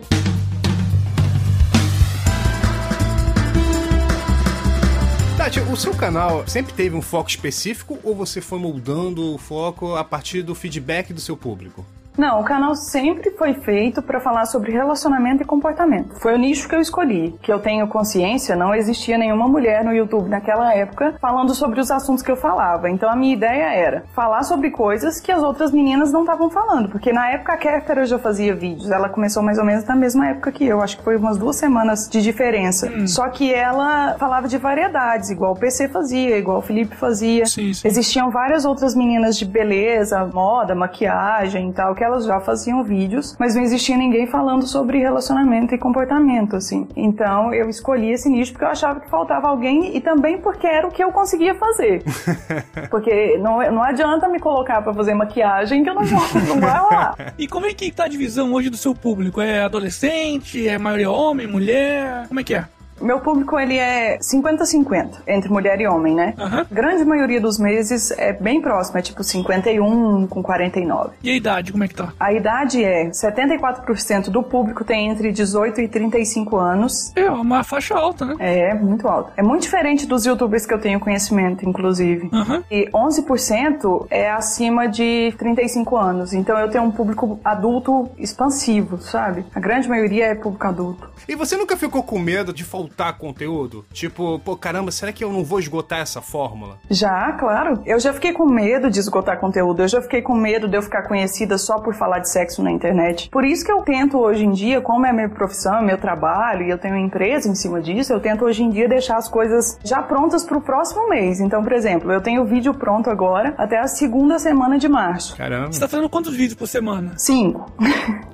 Tati, 5.36 5.60
o 5.60 5.76
seu 5.76 5.94
canal 5.94 6.46
sempre 6.46 6.72
teve 6.72 6.94
um 6.94 7.02
foco 7.02 7.28
específico 7.28 7.98
ou 8.04 8.14
você 8.14 8.40
foi 8.40 8.60
moldando 8.60 9.34
o 9.34 9.38
foco 9.38 9.96
a 9.96 10.04
partir 10.04 10.42
do 10.42 10.54
feedback 10.54 11.12
do 11.12 11.20
seu 11.20 11.36
público? 11.36 11.84
Não, 12.16 12.40
o 12.40 12.44
canal 12.44 12.74
sempre 12.76 13.30
foi 13.32 13.54
feito 13.54 14.00
para 14.00 14.20
falar 14.20 14.46
sobre 14.46 14.70
relacionamento 14.72 15.42
e 15.42 15.46
comportamento. 15.46 16.14
Foi 16.20 16.34
o 16.34 16.38
nicho 16.38 16.68
que 16.68 16.74
eu 16.74 16.80
escolhi. 16.80 17.34
Que 17.42 17.52
eu 17.52 17.58
tenho 17.58 17.88
consciência, 17.88 18.54
não 18.54 18.74
existia 18.74 19.18
nenhuma 19.18 19.48
mulher 19.48 19.84
no 19.84 19.92
YouTube 19.92 20.28
naquela 20.28 20.72
época 20.72 21.14
falando 21.20 21.54
sobre 21.54 21.80
os 21.80 21.90
assuntos 21.90 22.22
que 22.22 22.30
eu 22.30 22.36
falava. 22.36 22.88
Então 22.88 23.10
a 23.10 23.16
minha 23.16 23.34
ideia 23.34 23.74
era 23.74 24.04
falar 24.14 24.44
sobre 24.44 24.70
coisas 24.70 25.20
que 25.20 25.32
as 25.32 25.42
outras 25.42 25.72
meninas 25.72 26.12
não 26.12 26.20
estavam 26.20 26.48
falando. 26.48 26.88
Porque 26.88 27.12
na 27.12 27.30
época 27.30 27.54
a 27.54 27.56
Kéfera 27.56 28.06
já 28.06 28.18
fazia 28.18 28.54
vídeos. 28.54 28.90
Ela 28.90 29.08
começou 29.08 29.42
mais 29.42 29.58
ou 29.58 29.64
menos 29.64 29.84
na 29.84 29.96
mesma 29.96 30.28
época 30.28 30.52
que 30.52 30.64
eu. 30.64 30.80
Acho 30.80 30.98
que 30.98 31.02
foi 31.02 31.16
umas 31.16 31.36
duas 31.36 31.56
semanas 31.56 32.08
de 32.08 32.22
diferença. 32.22 32.88
Hum. 32.88 33.08
Só 33.08 33.28
que 33.28 33.52
ela 33.52 34.14
falava 34.18 34.46
de 34.46 34.56
variedades, 34.56 35.30
igual 35.30 35.52
o 35.52 35.58
PC 35.58 35.88
fazia, 35.88 36.38
igual 36.38 36.58
o 36.58 36.62
Felipe 36.62 36.94
fazia. 36.94 37.44
Sim, 37.46 37.72
sim. 37.72 37.88
Existiam 37.88 38.30
várias 38.30 38.64
outras 38.64 38.94
meninas 38.94 39.36
de 39.36 39.44
beleza, 39.44 40.24
moda, 40.32 40.74
maquiagem 40.74 41.70
e 41.70 41.72
tal, 41.72 41.94
que 41.94 42.03
elas 42.04 42.24
já 42.24 42.40
faziam 42.40 42.82
vídeos, 42.82 43.36
mas 43.38 43.54
não 43.54 43.62
existia 43.62 43.96
ninguém 43.96 44.26
falando 44.26 44.66
sobre 44.66 44.98
relacionamento 44.98 45.74
e 45.74 45.78
comportamento, 45.78 46.56
assim. 46.56 46.86
Então 46.96 47.52
eu 47.52 47.68
escolhi 47.68 48.10
esse 48.12 48.28
nicho 48.28 48.52
porque 48.52 48.64
eu 48.64 48.68
achava 48.68 49.00
que 49.00 49.08
faltava 49.08 49.48
alguém 49.48 49.96
e 49.96 50.00
também 50.00 50.38
porque 50.38 50.66
era 50.66 50.86
o 50.86 50.90
que 50.90 51.02
eu 51.02 51.10
conseguia 51.10 51.54
fazer. 51.54 52.02
porque 52.90 53.38
não, 53.38 53.58
não 53.72 53.82
adianta 53.82 54.28
me 54.28 54.38
colocar 54.38 54.82
para 54.82 54.92
fazer 54.92 55.14
maquiagem 55.14 55.82
que 55.82 55.90
eu 55.90 55.94
não 55.94 56.04
vou, 56.04 56.42
não 56.46 56.60
vai 56.60 56.80
lá. 56.80 57.14
E 57.36 57.48
como 57.48 57.66
é 57.66 57.74
que 57.74 57.90
tá 57.90 58.04
a 58.04 58.08
divisão 58.08 58.52
hoje 58.52 58.70
do 58.70 58.76
seu 58.76 58.94
público? 58.94 59.40
É 59.40 59.62
adolescente? 59.62 60.68
É 60.68 60.78
maioria 60.78 61.10
homem, 61.10 61.46
mulher? 61.46 62.28
Como 62.28 62.38
é 62.38 62.44
que 62.44 62.54
é? 62.54 62.64
Meu 63.00 63.20
público, 63.20 63.58
ele 63.58 63.76
é 63.76 64.18
50-50, 64.18 65.22
entre 65.26 65.50
mulher 65.50 65.80
e 65.80 65.86
homem, 65.86 66.14
né? 66.14 66.34
Uhum. 66.38 66.64
Grande 66.70 67.04
maioria 67.04 67.40
dos 67.40 67.58
meses 67.58 68.10
é 68.12 68.32
bem 68.32 68.60
próximo, 68.60 68.98
é 68.98 69.02
tipo 69.02 69.22
51 69.22 70.26
com 70.26 70.42
49. 70.42 71.10
E 71.22 71.30
a 71.30 71.36
idade, 71.36 71.72
como 71.72 71.84
é 71.84 71.88
que 71.88 71.94
tá? 71.94 72.12
A 72.18 72.32
idade 72.32 72.82
é 72.82 73.08
74% 73.10 74.30
do 74.30 74.42
público 74.42 74.84
tem 74.84 75.10
entre 75.10 75.32
18 75.32 75.80
e 75.80 75.88
35 75.88 76.56
anos. 76.56 77.12
É 77.16 77.30
uma 77.30 77.62
faixa 77.64 77.94
alta, 77.94 78.24
né? 78.24 78.36
É, 78.38 78.74
muito 78.74 79.08
alta. 79.08 79.32
É 79.36 79.42
muito 79.42 79.62
diferente 79.62 80.06
dos 80.06 80.24
youtubers 80.24 80.64
que 80.64 80.72
eu 80.72 80.80
tenho 80.80 81.00
conhecimento, 81.00 81.68
inclusive. 81.68 82.30
Uhum. 82.32 82.62
E 82.70 82.88
11% 82.90 84.06
é 84.10 84.30
acima 84.30 84.86
de 84.86 85.34
35 85.38 85.96
anos. 85.96 86.32
Então 86.32 86.58
eu 86.58 86.70
tenho 86.70 86.84
um 86.84 86.90
público 86.90 87.38
adulto 87.44 88.08
expansivo, 88.18 88.98
sabe? 88.98 89.44
A 89.54 89.60
grande 89.60 89.88
maioria 89.88 90.26
é 90.26 90.34
público 90.34 90.66
adulto. 90.66 91.10
E 91.28 91.34
você 91.34 91.56
nunca 91.56 91.76
ficou 91.76 92.02
com 92.02 92.18
medo 92.18 92.52
de 92.52 92.64
faltar 92.64 92.83
soltar 92.84 93.16
conteúdo? 93.16 93.84
Tipo, 93.92 94.38
pô, 94.38 94.56
caramba, 94.56 94.90
será 94.90 95.12
que 95.12 95.24
eu 95.24 95.32
não 95.32 95.42
vou 95.42 95.58
esgotar 95.58 96.00
essa 96.00 96.20
fórmula? 96.20 96.78
Já, 96.90 97.32
claro. 97.32 97.82
Eu 97.86 97.98
já 97.98 98.12
fiquei 98.12 98.32
com 98.32 98.46
medo 98.46 98.90
de 98.90 98.98
esgotar 99.00 99.38
conteúdo. 99.40 99.82
Eu 99.82 99.88
já 99.88 100.02
fiquei 100.02 100.20
com 100.22 100.34
medo 100.34 100.68
de 100.68 100.76
eu 100.76 100.82
ficar 100.82 101.02
conhecida 101.08 101.56
só 101.58 101.78
por 101.78 101.94
falar 101.94 102.18
de 102.18 102.28
sexo 102.28 102.62
na 102.62 102.70
internet. 102.70 103.28
Por 103.30 103.44
isso 103.44 103.64
que 103.64 103.72
eu 103.72 103.82
tento 103.82 104.18
hoje 104.18 104.44
em 104.44 104.52
dia, 104.52 104.80
como 104.80 105.06
é 105.06 105.12
minha 105.12 105.28
profissão, 105.28 105.82
meu 105.82 105.96
trabalho, 105.98 106.66
e 106.66 106.70
eu 106.70 106.78
tenho 106.78 106.94
uma 106.94 107.00
empresa 107.04 107.48
em 107.48 107.54
cima 107.54 107.80
disso, 107.80 108.12
eu 108.12 108.20
tento 108.20 108.44
hoje 108.44 108.62
em 108.62 108.70
dia 108.70 108.88
deixar 108.88 109.16
as 109.16 109.28
coisas 109.28 109.78
já 109.84 110.02
prontas 110.02 110.44
pro 110.44 110.60
próximo 110.60 111.08
mês. 111.08 111.40
Então, 111.40 111.62
por 111.62 111.72
exemplo, 111.72 112.12
eu 112.12 112.20
tenho 112.20 112.42
o 112.42 112.44
vídeo 112.44 112.74
pronto 112.74 113.08
agora 113.10 113.54
até 113.56 113.78
a 113.78 113.86
segunda 113.86 114.38
semana 114.38 114.78
de 114.78 114.88
março. 114.88 115.36
Caramba. 115.36 115.72
Você 115.72 115.80
tá 115.80 115.88
fazendo 115.88 116.08
quantos 116.08 116.34
vídeos 116.34 116.54
por 116.54 116.66
semana? 116.68 117.12
Cinco. 117.16 117.70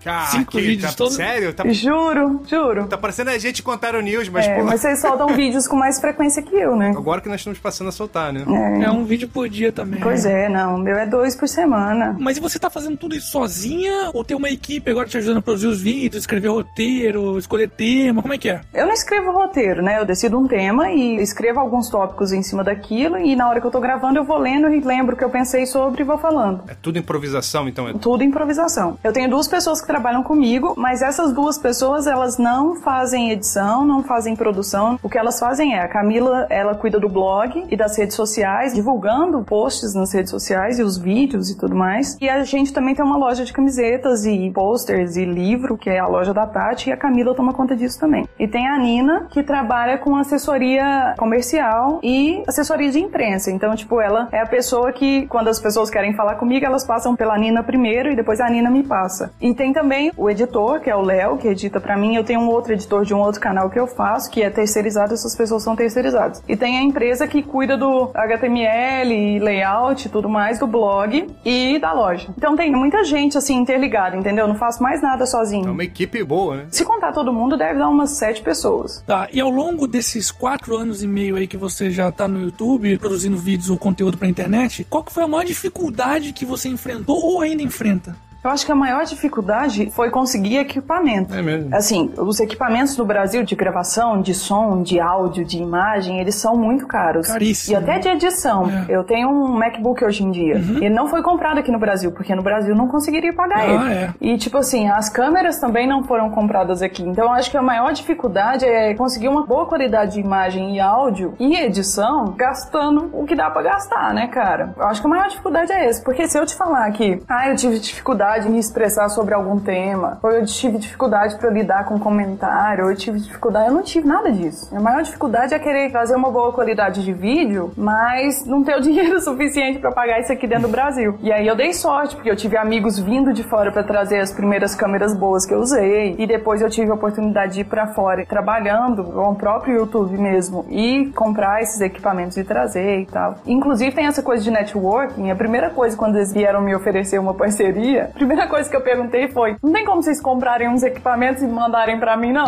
Cara, 0.03 0.27
Cinco 0.27 0.53
que- 0.53 0.61
vídeos 0.61 0.91
tá, 0.91 0.97
todos? 0.97 1.15
Sério? 1.15 1.53
Tá, 1.53 1.65
Juro, 1.69 2.41
juro. 2.47 2.87
tá 2.87 2.97
parecendo 2.97 3.31
a 3.31 3.39
gente 3.39 3.63
contar 3.63 3.95
o 3.95 4.01
news, 4.01 4.29
mas, 4.29 4.40
É, 4.47 4.59
pô, 4.59 4.65
mas 4.65 4.81
vocês 4.81 5.01
soltam 5.01 5.29
vídeos 5.35 5.67
com 5.67 5.77
mais 5.77 6.01
frequência 6.01 6.43
que 6.43 6.55
eu, 6.55 6.77
né? 6.77 6.93
agora 6.97 7.21
que 7.21 7.29
nós 7.29 7.41
estamos 7.41 7.59
passando 7.59 7.89
a 7.89 7.93
soltar, 7.93 8.33
né? 8.33 8.45
É 8.83 8.91
um 8.91 9.05
vídeo 9.05 9.29
por 9.29 9.49
dia 9.49 9.73
também. 9.73 10.01
Pois 10.01 10.25
é, 10.25 10.49
não. 10.49 10.77
O 10.77 10.79
meu 10.79 10.97
é 10.97 11.07
dois 11.07 11.35
por 11.35 11.49
semana. 11.49 12.17
Mas 12.19 12.37
e 12.37 12.41
você 12.41 12.59
tá 12.59 12.71
fazendo 12.71 12.97
tudo 12.97 13.15
isso 13.15 13.31
sozinha? 13.31 14.11
Ou 14.13 14.25
tem 14.25 14.37
uma 14.37 14.51
equipe 14.51 14.91
agora 14.91 15.09
te 15.09 15.17
ajudando 15.17 15.39
a 15.39 15.43
produzir 15.43 15.67
os 15.67 15.81
vídeos, 15.81 16.23
escrever 16.23 16.49
roteiro, 16.49 17.39
escolher 17.39 17.69
tema? 17.69 18.23
Como 18.23 18.35
é 18.35 18.39
que 18.39 18.51
é? 18.51 18.61
Eu 18.73 18.87
não 18.87 18.93
escrevo 18.93 19.31
roteiro, 19.33 19.83
né? 19.83 19.99
Eu 19.99 20.05
decido 20.05 20.39
um 20.39 20.47
tema 20.47 20.91
e 20.91 21.17
escrevo 21.17 21.61
alguns 21.61 21.89
tópicos 21.89 22.33
em 22.33 22.43
cima 22.43 22.63
daquilo 22.63 23.19
e 23.19 23.35
na 23.35 23.49
hora 23.49 23.61
que 23.61 23.67
eu 23.67 23.71
tô 23.71 23.81
gravando 23.81 24.19
eu 24.19 24.25
vou 24.25 24.39
lendo 24.39 24.69
e 24.69 24.81
lembro 24.81 25.15
o 25.15 25.19
que 25.19 25.25
eu 25.25 25.31
pensei 25.31 25.67
sobre 25.67 26.03
e 26.03 26.05
vou 26.05 26.19
falando. 26.19 26.65
É 26.69 26.75
tudo 26.75 26.99
improvisação, 26.99 27.69
então 27.69 27.89
é. 27.89 27.95
Tudo 27.95 28.23
improvisação. 28.23 28.99
Eu 29.03 29.13
tenho 29.13 29.29
duas 29.29 29.49
pessoas 29.49 29.81
que 29.81 29.87
trabalham 29.87 30.23
comigo, 30.23 30.75
mas 30.77 31.03
essas 31.03 31.33
duas 31.33 31.59
pessoas, 31.59 32.07
elas 32.07 32.39
não 32.39 32.77
fazem 32.77 33.31
edição, 33.31 33.85
não 33.85 34.03
fazem 34.03 34.30
produção. 34.35 34.99
O 35.03 35.09
que 35.09 35.19
elas 35.19 35.39
fazem 35.39 35.75
é, 35.75 35.81
a 35.81 35.89
Camila, 35.89 36.47
ela 36.51 36.75
cuida 36.75 36.99
do 36.99 37.09
blog 37.09 37.67
e 37.69 37.77
das 37.77 37.97
redes 37.97 38.17
sociais, 38.17 38.75
divulgando 38.75 39.43
posts 39.43 39.95
nas 39.95 40.13
redes 40.13 40.31
sociais 40.31 40.79
e 40.79 40.83
os 40.83 40.97
vídeos 40.97 41.51
e 41.51 41.59
tudo 41.59 41.75
mais. 41.75 42.17
E 42.21 42.29
a 42.29 42.43
gente 42.45 42.73
também 42.73 42.95
tem 42.95 43.05
uma 43.05 43.17
loja 43.17 43.45
de 43.45 43.53
camisetas 43.53 44.25
e 44.27 44.51
posters 44.51 45.17
e 45.17 45.25
livro, 45.25 45.77
que 45.77 45.89
é 45.89 45.99
a 45.99 46.07
loja 46.07 46.35
da 46.35 46.47
Tati, 46.47 46.91
e 46.91 46.93
a 46.93 46.97
Camila 46.97 47.35
toma 47.35 47.53
conta 47.53 47.77
disso 47.77 47.99
também. 47.99 48.29
E 48.39 48.47
tem 48.47 48.69
a 48.69 48.79
Nina, 48.79 49.27
que 49.31 49.43
trabalha 49.43 49.99
com 49.99 50.17
assessoria 50.17 51.15
comercial 51.17 52.01
e 52.03 52.43
assessoria 52.47 52.91
de 52.91 53.01
imprensa. 53.01 53.51
Então, 53.51 53.75
tipo, 53.75 54.01
ela 54.01 54.29
é 54.33 54.41
a 54.41 54.47
pessoa 54.47 54.93
que, 54.93 55.27
quando 55.27 55.49
as 55.49 55.59
pessoas 55.59 55.91
querem 55.91 56.15
falar 56.15 56.35
comigo, 56.35 56.65
elas 56.65 56.85
passam 56.85 57.17
pela 57.17 57.39
Nina 57.39 57.63
primeiro 57.63 58.11
e 58.11 58.17
depois 58.17 58.41
a 58.41 58.49
Nina 58.49 58.71
me 58.71 58.83
passa. 58.83 59.33
E 59.41 59.55
tem 59.55 59.73
também 59.73 60.13
o 60.17 60.29
editor, 60.29 60.81
que 60.81 60.91
é 60.91 60.97
o 60.97 61.01
Léo, 61.01 61.39
que 61.39 61.49
edita 61.49 61.81
pra 61.81 61.97
mim. 61.97 62.15
Eu 62.15 62.25
tenho 62.25 62.41
um 62.41 62.49
outro 62.49 62.73
editor 62.73 63.05
de 63.05 63.15
um 63.15 63.21
outro 63.21 63.41
canal 63.41 63.71
que 63.71 63.79
eu 63.79 63.87
faço, 63.87 64.20
que 64.29 64.43
é 64.43 64.51
terceirizado, 64.51 65.15
essas 65.15 65.37
pessoas 65.37 65.63
são 65.63 65.77
terceirizadas. 65.77 66.43
E 66.49 66.57
tem 66.57 66.79
a 66.79 66.83
empresa 66.83 67.27
que 67.27 67.43
cuida 67.43 67.77
do 67.77 68.11
HTML, 68.15 69.39
layout 69.41 70.07
e 70.07 70.11
tudo 70.11 70.29
mais 70.29 70.59
do 70.59 70.67
blog 70.67 71.27
e 71.45 71.79
da 71.79 71.93
loja. 71.93 72.29
Então 72.37 72.57
tem 72.57 72.71
muita 72.73 73.05
gente 73.05 73.37
assim 73.39 73.57
interligada, 73.57 74.17
entendeu? 74.17 74.45
Eu 74.45 74.49
não 74.49 74.57
faço 74.57 74.83
mais 74.83 75.01
nada 75.03 75.25
É 75.25 75.27
sozinho. 75.27 75.71
uma 75.73 75.85
equipe 75.85 76.23
boa, 76.25 76.57
né? 76.57 76.67
Se 76.71 76.85
contar 76.85 77.13
todo 77.13 77.33
mundo, 77.33 77.57
deve 77.57 77.79
dar 77.79 77.89
umas 77.89 78.11
sete 78.13 78.43
pessoas. 78.43 79.03
Tá, 79.07 79.29
e 79.33 79.41
ao 79.41 79.51
longo 79.51 79.87
desses 79.87 80.31
quatro 80.31 80.77
anos 80.77 81.03
e 81.03 81.07
meio 81.07 81.37
aí 81.37 81.47
que 81.47 81.57
você 81.57 81.91
já 81.91 82.11
tá 82.11 82.27
no 82.27 82.41
YouTube, 82.43 82.99
produzindo 82.99 83.37
vídeos 83.37 83.71
ou 83.71 83.77
conteúdo 83.79 84.19
pra 84.19 84.29
internet, 84.29 84.85
qual 84.89 85.03
que 85.05 85.13
foi 85.13 85.23
a 85.25 85.29
maior 85.29 85.45
dificuldade 85.45 86.33
que 86.33 86.45
você 86.45 86.69
enfrentou 86.69 87.17
ou 87.23 87.41
ainda 87.41 87.63
enfrenta? 87.63 88.17
Eu 88.43 88.51
acho 88.51 88.65
que 88.65 88.73
a 88.73 88.75
maior 88.75 89.05
dificuldade 89.05 89.91
foi 89.91 90.09
conseguir 90.11 90.57
equipamento. 90.59 91.35
É 91.35 91.43
mesmo. 91.43 91.75
Assim, 91.75 92.11
os 92.17 92.41
equipamentos 92.41 92.97
no 92.97 93.05
Brasil 93.05 93.43
de 93.45 93.55
gravação, 93.55 94.23
de 94.23 94.33
som, 94.35 94.83
de 94.83 94.99
áudio, 94.99 95.45
de 95.45 95.59
imagem, 95.59 96.19
eles 96.21 96.37
são 96.37 96.57
muito 96.57 96.87
caros. 96.87 97.27
Caríssimo. 97.29 97.75
E 97.75 97.77
até 97.77 97.99
de 97.99 98.09
edição. 98.09 98.63
É. 98.63 98.65
Uhum. 98.67 98.85
Eu 98.89 99.05
tenho 99.05 99.29
um 99.29 99.49
MacBook 99.59 100.03
hoje 100.03 100.25
em 100.25 100.31
dia. 100.31 100.55
Ele 100.55 100.89
não 100.89 101.07
foi 101.07 101.23
comprado 101.23 101.59
aqui 101.59 101.71
no 101.71 101.79
Brasil, 101.79 102.13
porque 102.13 102.35
no 102.35 102.43
Brasil 102.43 102.75
não 102.75 102.89
conseguiria 102.89 103.33
pagar 103.35 103.59
Ah, 103.61 103.67
ele. 103.67 103.93
é. 103.95 104.11
E 104.21 104.39
tipo 104.39 104.57
assim, 104.57 104.89
as 104.89 105.11
câmeras 105.11 105.59
também 105.59 105.87
não 105.87 106.03
foram 106.05 106.31
compradas 106.31 106.81
aqui. 106.81 107.03
Então 107.03 107.25
eu 107.27 107.33
acho 107.33 107.51
que 107.51 107.59
a 107.59 107.63
maior 107.63 107.93
dificuldade 107.93 108.65
é 108.65 108.95
conseguir 108.95 109.29
uma 109.29 109.45
boa 109.45 109.67
qualidade 109.67 110.15
de 110.15 110.21
imagem 110.21 110.77
e 110.77 110.81
áudio 110.81 111.35
e 111.39 111.57
edição 111.57 112.33
gastando 112.37 113.11
o 113.13 113.27
que 113.27 113.35
dá 113.35 113.51
pra 113.51 113.61
gastar, 113.63 114.15
né, 114.15 114.29
cara? 114.29 114.73
Eu 114.79 114.87
acho 114.87 115.01
que 115.03 115.07
a 115.07 115.11
maior 115.11 115.29
dificuldade 115.29 115.71
é 115.73 115.87
essa. 115.89 116.03
Porque 116.03 116.27
se 116.27 116.39
eu 116.39 116.47
te 116.47 116.55
falar 116.55 116.91
que, 116.93 117.23
ah, 117.29 117.49
eu 117.51 117.57
tive 117.57 117.79
dificuldade 117.79 118.30
em 118.39 118.51
me 118.51 118.59
expressar 118.59 119.09
sobre 119.09 119.35
algum 119.35 119.59
tema, 119.59 120.19
ou 120.23 120.31
eu 120.31 120.45
tive 120.47 120.79
dificuldade 120.79 121.37
pra 121.37 121.51
lidar 121.51 121.85
com 121.85 121.99
comentário, 121.99 122.85
ou 122.85 122.91
eu 122.91 122.97
tive 122.97 123.19
dificuldade, 123.19 123.69
eu 123.69 123.75
não 123.75 123.83
tive 123.83 124.07
nada 124.07 124.31
disso. 124.31 124.75
A 124.75 124.81
maior 124.81 125.03
dificuldade 125.03 125.55
é 125.55 125.59
querer 125.59 125.91
fazer 125.91 126.15
uma 126.15 126.31
boa 126.31 126.53
qualidade 126.53 127.05
de 127.05 127.13
vídeo, 127.13 127.73
mas 127.77 128.45
não 128.47 128.63
ter 128.63 128.77
o 128.77 128.81
dinheiro 128.83 129.21
suficiente 129.21 129.79
pra 129.79 129.93
pagar 129.93 130.21
isso 130.21 130.33
aqui 130.33 130.47
dentro 130.47 130.69
do 130.69 130.73
Brasil. 130.73 131.19
E 131.21 131.33
aí 131.33 131.47
eu 131.47 131.57
dei 131.57 131.73
sorte, 131.73 132.15
porque 132.15 132.31
eu 132.31 132.37
tive 132.37 132.57
amigos 132.57 132.99
vindo 132.99 133.33
de 133.33 133.43
fora 133.43 133.73
pra 133.73 133.83
trazer 133.83 134.21
as 134.21 134.33
primeiras 134.33 134.75
câmeras 134.75 135.17
boas 135.17 135.45
que 135.47 135.55
eu 135.55 135.59
usei, 135.59 136.15
e 136.19 136.27
depois 136.27 136.61
eu 136.61 136.71
tive 136.71 136.91
a 136.91 136.95
oportunidade 136.95 137.55
de 137.55 137.61
ir 137.61 137.65
pra 137.65 137.89
fora 137.89 138.25
trabalhando 138.27 139.05
com 139.05 139.31
o 139.31 139.35
próprio 139.35 139.77
YouTube 139.77 140.17
mesmo 140.19 140.65
e 140.69 141.07
comprar 141.15 141.63
esses 141.63 141.81
equipamentos 141.81 142.37
e 142.37 142.45
trazer 142.45 143.01
e 143.01 143.07
tal. 143.07 143.37
Inclusive 143.47 143.93
tem 143.93 144.07
essa 144.07 144.23
coisa 144.23 144.43
de 144.43 144.51
networking, 144.51 145.31
a 145.31 145.37
primeira 145.37 145.71
coisa 145.71 145.97
quando 145.97 146.17
eles 146.17 146.33
vieram 146.33 146.61
me 146.61 146.75
oferecer 146.75 147.19
uma 147.19 147.35
parceria, 147.35 148.11
primeira 148.21 148.47
coisa 148.47 148.69
que 148.69 148.77
eu 148.77 148.83
perguntei 148.83 149.29
foi: 149.29 149.57
"Não 149.63 149.73
tem 149.73 149.85
como 149.85 150.03
vocês 150.03 150.21
comprarem 150.21 150.69
uns 150.69 150.83
equipamentos 150.83 151.43
e 151.43 151.47
mandarem 151.47 151.99
pra 151.99 152.17
mim 152.19 152.33
não?" 152.33 152.45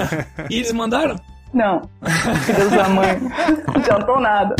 E 0.50 0.56
eles 0.56 0.72
mandaram? 0.72 1.16
não. 1.52 1.82
Filhos 2.44 2.70
da 2.70 2.88
mãe. 2.88 3.18
Não 3.66 3.74
adiantou 3.76 4.20
nada. 4.20 4.56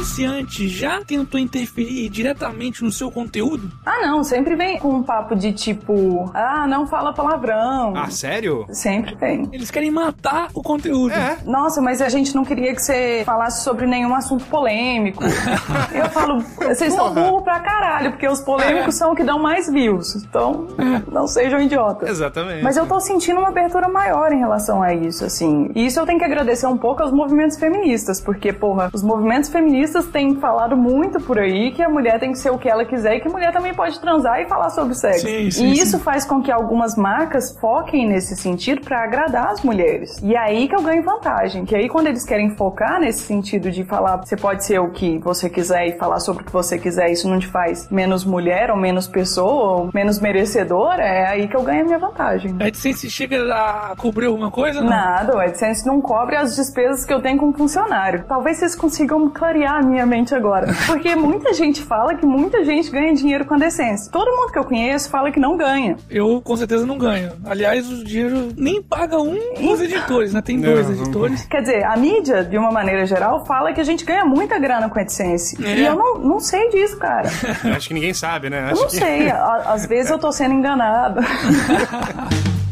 Anunciante 0.00 0.66
já 0.66 1.04
tentou 1.04 1.38
interferir 1.38 2.08
diretamente 2.08 2.82
no 2.82 2.90
seu 2.90 3.10
conteúdo? 3.10 3.70
Ah, 3.84 4.00
não, 4.00 4.24
sempre 4.24 4.56
vem 4.56 4.78
com 4.78 4.88
um 4.88 5.02
papo 5.02 5.36
de 5.36 5.52
tipo, 5.52 6.30
ah, 6.32 6.66
não 6.66 6.86
fala 6.86 7.12
palavrão. 7.12 7.92
Ah, 7.94 8.10
sério? 8.10 8.64
Sempre 8.70 9.14
tem. 9.14 9.46
Eles 9.52 9.70
querem 9.70 9.90
matar 9.90 10.48
o 10.54 10.62
conteúdo. 10.62 11.12
É. 11.12 11.36
Nossa, 11.44 11.82
mas 11.82 12.00
a 12.00 12.08
gente 12.08 12.34
não 12.34 12.46
queria 12.46 12.74
que 12.74 12.80
você 12.80 13.24
falasse 13.26 13.62
sobre 13.62 13.86
nenhum 13.86 14.14
assunto 14.14 14.46
polêmico. 14.46 15.22
Eu 15.92 16.08
falo, 16.08 16.42
vocês 16.56 16.94
são 16.94 17.12
burros 17.12 17.42
pra 17.42 17.60
caralho, 17.60 18.12
porque 18.12 18.26
os 18.26 18.40
polêmicos 18.40 18.94
são 18.94 19.12
o 19.12 19.14
que 19.14 19.22
dão 19.22 19.38
mais 19.38 19.70
views. 19.70 20.16
Então, 20.16 20.66
não 21.12 21.26
sejam 21.26 21.60
idiotas. 21.60 22.08
Exatamente. 22.08 22.62
Mas 22.62 22.78
eu 22.78 22.86
tô 22.86 22.98
sentindo 23.00 23.38
uma 23.38 23.48
abertura 23.48 23.86
maior 23.86 24.32
em 24.32 24.38
relação 24.38 24.82
a 24.82 24.94
isso, 24.94 25.26
assim. 25.26 25.70
E 25.74 25.84
isso 25.84 26.00
eu 26.00 26.06
tenho 26.06 26.18
que 26.18 26.24
agradecer 26.24 26.66
um 26.66 26.78
pouco 26.78 27.02
aos 27.02 27.12
movimentos 27.12 27.58
feministas, 27.58 28.18
porque, 28.18 28.50
porra, 28.50 28.88
os 28.94 29.02
movimentos 29.02 29.50
feministas 29.50 29.89
têm 30.08 30.36
falado 30.36 30.76
muito 30.76 31.20
por 31.20 31.38
aí 31.38 31.72
que 31.72 31.82
a 31.82 31.88
mulher 31.88 32.18
tem 32.18 32.32
que 32.32 32.38
ser 32.38 32.50
o 32.50 32.58
que 32.58 32.68
ela 32.68 32.84
quiser 32.84 33.16
e 33.16 33.20
que 33.20 33.28
a 33.28 33.30
mulher 33.30 33.52
também 33.52 33.74
pode 33.74 33.98
transar 34.00 34.40
e 34.40 34.46
falar 34.46 34.70
sobre 34.70 34.94
sexo. 34.94 35.26
Sim, 35.26 35.50
sim, 35.50 35.70
e 35.70 35.76
sim. 35.76 35.82
isso 35.82 35.98
faz 35.98 36.24
com 36.24 36.42
que 36.42 36.50
algumas 36.50 36.96
marcas 36.96 37.56
foquem 37.58 38.08
nesse 38.08 38.36
sentido 38.36 38.80
pra 38.82 39.04
agradar 39.04 39.48
as 39.48 39.62
mulheres. 39.62 40.18
E 40.22 40.34
é 40.34 40.38
aí 40.38 40.68
que 40.68 40.74
eu 40.74 40.82
ganho 40.82 41.02
vantagem, 41.02 41.64
que 41.64 41.74
aí 41.74 41.88
quando 41.88 42.06
eles 42.06 42.24
querem 42.24 42.50
focar 42.56 43.00
nesse 43.00 43.20
sentido 43.20 43.70
de 43.70 43.84
falar, 43.84 44.16
você 44.16 44.36
pode 44.36 44.64
ser 44.64 44.78
o 44.78 44.90
que 44.90 45.18
você 45.18 45.48
quiser 45.48 45.88
e 45.88 45.98
falar 45.98 46.20
sobre 46.20 46.42
o 46.42 46.46
que 46.46 46.52
você 46.52 46.78
quiser, 46.78 47.10
isso 47.10 47.28
não 47.28 47.38
te 47.38 47.46
faz 47.46 47.88
menos 47.90 48.24
mulher 48.24 48.70
ou 48.70 48.76
menos 48.76 49.06
pessoa 49.06 49.80
ou 49.80 49.90
menos 49.92 50.20
merecedora, 50.20 51.02
é 51.02 51.26
aí 51.26 51.48
que 51.48 51.56
eu 51.56 51.62
ganho 51.62 51.82
a 51.82 51.84
minha 51.84 51.98
vantagem. 51.98 52.56
A 52.60 52.66
AdSense 52.66 53.10
chega 53.10 53.42
a 53.52 53.94
cobrir 53.96 54.26
alguma 54.26 54.50
coisa? 54.50 54.80
Não. 54.80 54.88
Nada, 54.88 55.36
o 55.36 55.38
AdSense 55.38 55.86
não 55.86 56.00
cobre 56.00 56.36
as 56.36 56.56
despesas 56.56 57.04
que 57.04 57.12
eu 57.12 57.20
tenho 57.20 57.38
com 57.38 57.52
funcionário. 57.52 58.24
Talvez 58.26 58.58
vocês 58.58 58.74
consigam 58.74 59.28
clarear 59.30 59.79
a 59.80 59.82
minha 59.82 60.06
mente 60.06 60.34
agora. 60.34 60.68
Porque 60.86 61.14
muita 61.16 61.52
gente 61.52 61.82
fala 61.82 62.14
que 62.14 62.24
muita 62.24 62.64
gente 62.64 62.90
ganha 62.90 63.14
dinheiro 63.14 63.44
com 63.44 63.54
a 63.54 63.56
AdSense. 63.56 64.10
Todo 64.10 64.30
mundo 64.30 64.52
que 64.52 64.58
eu 64.58 64.64
conheço 64.64 65.10
fala 65.10 65.30
que 65.30 65.40
não 65.40 65.56
ganha. 65.56 65.96
Eu 66.08 66.40
com 66.40 66.56
certeza 66.56 66.86
não 66.86 66.98
ganho. 66.98 67.32
Aliás, 67.44 67.90
o 67.90 68.04
dinheiro 68.04 68.48
nem 68.56 68.82
paga 68.82 69.18
um 69.18 69.36
dos 69.60 69.80
editores, 69.80 70.32
né? 70.32 70.40
Tem 70.42 70.60
dois 70.60 70.88
Não, 70.88 70.94
editores. 70.94 71.46
Quer 71.46 71.62
dizer, 71.62 71.84
a 71.84 71.96
mídia, 71.96 72.44
de 72.44 72.56
uma 72.56 72.70
maneira 72.70 73.04
geral, 73.06 73.44
fala 73.44 73.72
que 73.72 73.80
a 73.80 73.84
gente 73.84 74.04
ganha 74.04 74.24
muita 74.24 74.58
grana 74.58 74.88
com 74.88 74.98
a 74.98 75.02
AdSense. 75.02 75.62
É. 75.64 75.78
E 75.78 75.86
eu 75.86 75.96
não, 75.96 76.18
não 76.18 76.40
sei 76.40 76.68
disso, 76.70 76.96
cara. 76.98 77.28
Acho 77.76 77.88
que 77.88 77.94
ninguém 77.94 78.14
sabe, 78.14 78.50
né? 78.50 78.60
Eu 78.60 78.72
Acho 78.72 78.82
não 78.82 78.88
que... 78.88 78.96
sei. 78.96 79.30
Às 79.66 79.86
vezes 79.86 80.10
eu 80.10 80.18
tô 80.18 80.30
sendo 80.32 80.54
enganada. 80.54 81.20